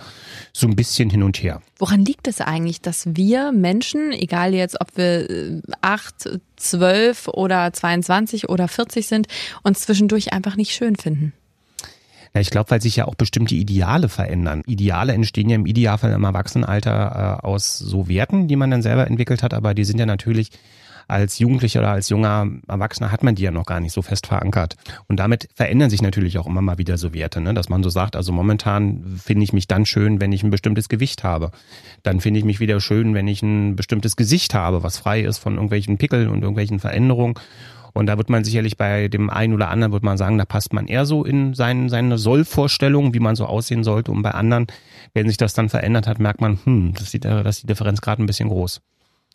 so 0.54 0.68
ein 0.68 0.76
bisschen 0.76 1.10
hin 1.10 1.24
und 1.24 1.42
her. 1.42 1.62
Woran 1.78 2.06
liegt 2.06 2.28
es 2.28 2.40
eigentlich, 2.40 2.82
dass 2.82 3.16
wir 3.16 3.52
Menschen, 3.52 4.12
egal 4.12 4.54
jetzt, 4.54 4.80
ob 4.80 4.96
wir 4.96 5.30
äh, 5.30 5.62
acht, 5.82 6.30
zwölf 6.56 7.28
oder 7.28 7.74
22 7.74 8.50
oder 8.50 8.68
40 8.68 9.08
sind, 9.08 9.28
uns 9.64 9.82
zwischendurch 9.82 10.34
einfach 10.34 10.56
nicht 10.56 10.74
schön 10.74 10.96
finden? 10.96 11.34
Ja, 12.34 12.42
ich 12.42 12.50
glaube, 12.50 12.72
weil 12.72 12.82
sich 12.82 12.96
ja 12.96 13.06
auch 13.06 13.16
bestimmte 13.16 13.54
Ideale 13.54 14.10
verändern. 14.10 14.64
Ideale 14.66 15.14
entstehen 15.14 15.50
ja 15.50 15.56
im 15.56 15.68
Idealfall 15.68 16.14
im 16.14 16.24
Erwachsenenalter 16.24 17.40
äh, 17.44 17.46
aus 17.46 17.78
so 17.78 18.08
Werten, 18.08 18.48
die 18.48 18.56
man 18.56 18.72
dann 18.72 18.82
selber 18.82 19.06
entwickelt 19.06 19.44
hat, 19.44 19.54
aber 19.54 19.74
die 19.74 19.84
sind 19.84 20.00
ja 20.00 20.08
natürlich 20.08 20.50
als 21.08 21.40
Jugendlicher 21.40 21.80
oder 21.80 21.92
als 21.92 22.10
junger 22.10 22.48
Erwachsener 22.68 23.12
hat 23.12 23.24
man 23.24 23.36
die 23.36 23.44
ja 23.44 23.52
noch 23.52 23.66
gar 23.66 23.80
nicht 23.80 23.94
so 23.94 24.02
fest 24.02 24.28
verankert. 24.28 24.76
Und 25.08 25.18
damit 25.18 25.50
verändern 25.54 25.90
sich 25.90 26.02
natürlich 26.02 26.38
auch 26.38 26.48
immer 26.48 26.62
mal 26.62 26.78
wieder 26.78 26.98
so 26.98 27.14
Werte, 27.14 27.42
ne? 27.42 27.54
dass 27.54 27.70
man 27.70 27.84
so 27.84 27.90
sagt, 27.90 28.16
also 28.16 28.32
momentan 28.32 29.20
finde 29.24 29.44
ich 29.44 29.54
mich 29.54 29.68
dann 29.68 29.86
schön, 29.86 30.22
wenn 30.22 30.32
ich 30.32 30.44
ein 30.44 30.50
bestimmtes 30.50 30.90
Gewicht 30.90 31.24
habe. 31.24 31.52
Dann 32.04 32.20
finde 32.20 32.40
ich 32.40 32.46
mich 32.46 32.60
wieder 32.60 32.80
schön, 32.80 33.14
wenn 33.14 33.28
ich 33.28 33.42
ein 33.42 33.76
bestimmtes 33.76 34.16
Gesicht 34.16 34.54
habe, 34.54 34.84
was 34.84 34.98
frei 34.98 35.22
ist 35.22 35.38
von 35.38 35.54
irgendwelchen 35.54 35.98
Pickeln 35.98 36.30
und 36.30 36.42
irgendwelchen 36.42 36.80
Veränderungen. 36.80 37.36
Und 37.94 38.08
da 38.08 38.18
wird 38.18 38.30
man 38.30 38.44
sicherlich 38.44 38.76
bei 38.76 39.08
dem 39.08 39.30
einen 39.30 39.54
oder 39.54 39.70
anderen, 39.70 39.94
wird 39.94 40.04
man 40.04 40.18
sagen, 40.18 40.40
da 40.40 40.46
passt 40.46 40.74
man 40.74 40.88
eher 40.88 41.06
so 41.06 41.24
in 41.24 41.54
sein, 41.54 41.90
seine 41.90 42.18
Sollvorstellung, 42.18 43.14
wie 43.14 43.20
man 43.20 43.36
so 43.36 43.46
aussehen 43.46 43.84
sollte. 43.84 44.12
Und 44.12 44.24
bei 44.24 44.32
anderen, 44.32 44.66
wenn 45.14 45.28
sich 45.28 45.38
das 45.38 45.54
dann 45.54 45.70
verändert 45.70 46.08
hat, 46.08 46.20
merkt 46.20 46.42
man, 46.42 46.60
hm, 46.64 46.94
das 46.94 47.04
ist 47.04 47.14
die, 47.14 47.20
das 47.20 47.58
ist 47.58 47.64
die 47.64 47.68
Differenz 47.68 48.02
gerade 48.02 48.24
ein 48.24 48.26
bisschen 48.26 48.50
groß. 48.50 48.82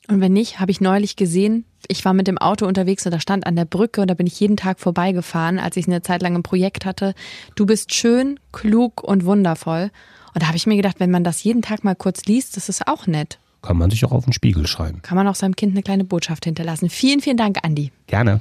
Und 0.08 0.20
wenn 0.22 0.32
nicht, 0.32 0.58
habe 0.58 0.70
ich 0.70 0.80
neulich 0.80 1.16
gesehen, 1.16 1.64
ich 1.86 2.04
war 2.04 2.14
mit 2.14 2.26
dem 2.26 2.38
Auto 2.38 2.66
unterwegs 2.66 3.04
und 3.04 3.12
da 3.12 3.20
stand 3.20 3.46
an 3.46 3.56
der 3.56 3.66
Brücke 3.66 4.00
und 4.00 4.08
da 4.08 4.14
bin 4.14 4.26
ich 4.26 4.40
jeden 4.40 4.56
Tag 4.56 4.80
vorbeigefahren, 4.80 5.58
als 5.58 5.76
ich 5.76 5.86
eine 5.86 6.02
Zeit 6.02 6.22
lang 6.22 6.34
ein 6.34 6.42
Projekt 6.42 6.86
hatte. 6.86 7.14
Du 7.54 7.66
bist 7.66 7.94
schön, 7.94 8.40
klug 8.52 9.02
und 9.02 9.26
wundervoll. 9.26 9.90
Und 10.34 10.42
da 10.42 10.48
habe 10.48 10.56
ich 10.56 10.66
mir 10.66 10.76
gedacht, 10.76 10.98
wenn 10.98 11.10
man 11.10 11.24
das 11.24 11.42
jeden 11.44 11.62
Tag 11.62 11.84
mal 11.84 11.94
kurz 11.94 12.24
liest, 12.24 12.56
das 12.56 12.68
ist 12.68 12.88
auch 12.88 13.06
nett. 13.06 13.38
Kann 13.60 13.76
man 13.76 13.90
sich 13.90 14.04
auch 14.04 14.12
auf 14.12 14.24
den 14.24 14.32
Spiegel 14.32 14.66
schreiben. 14.66 15.02
Kann 15.02 15.16
man 15.16 15.28
auch 15.28 15.34
seinem 15.34 15.56
Kind 15.56 15.72
eine 15.72 15.82
kleine 15.82 16.04
Botschaft 16.04 16.44
hinterlassen. 16.44 16.88
Vielen, 16.88 17.20
vielen 17.20 17.36
Dank, 17.36 17.58
Andi. 17.62 17.92
Gerne. 18.06 18.40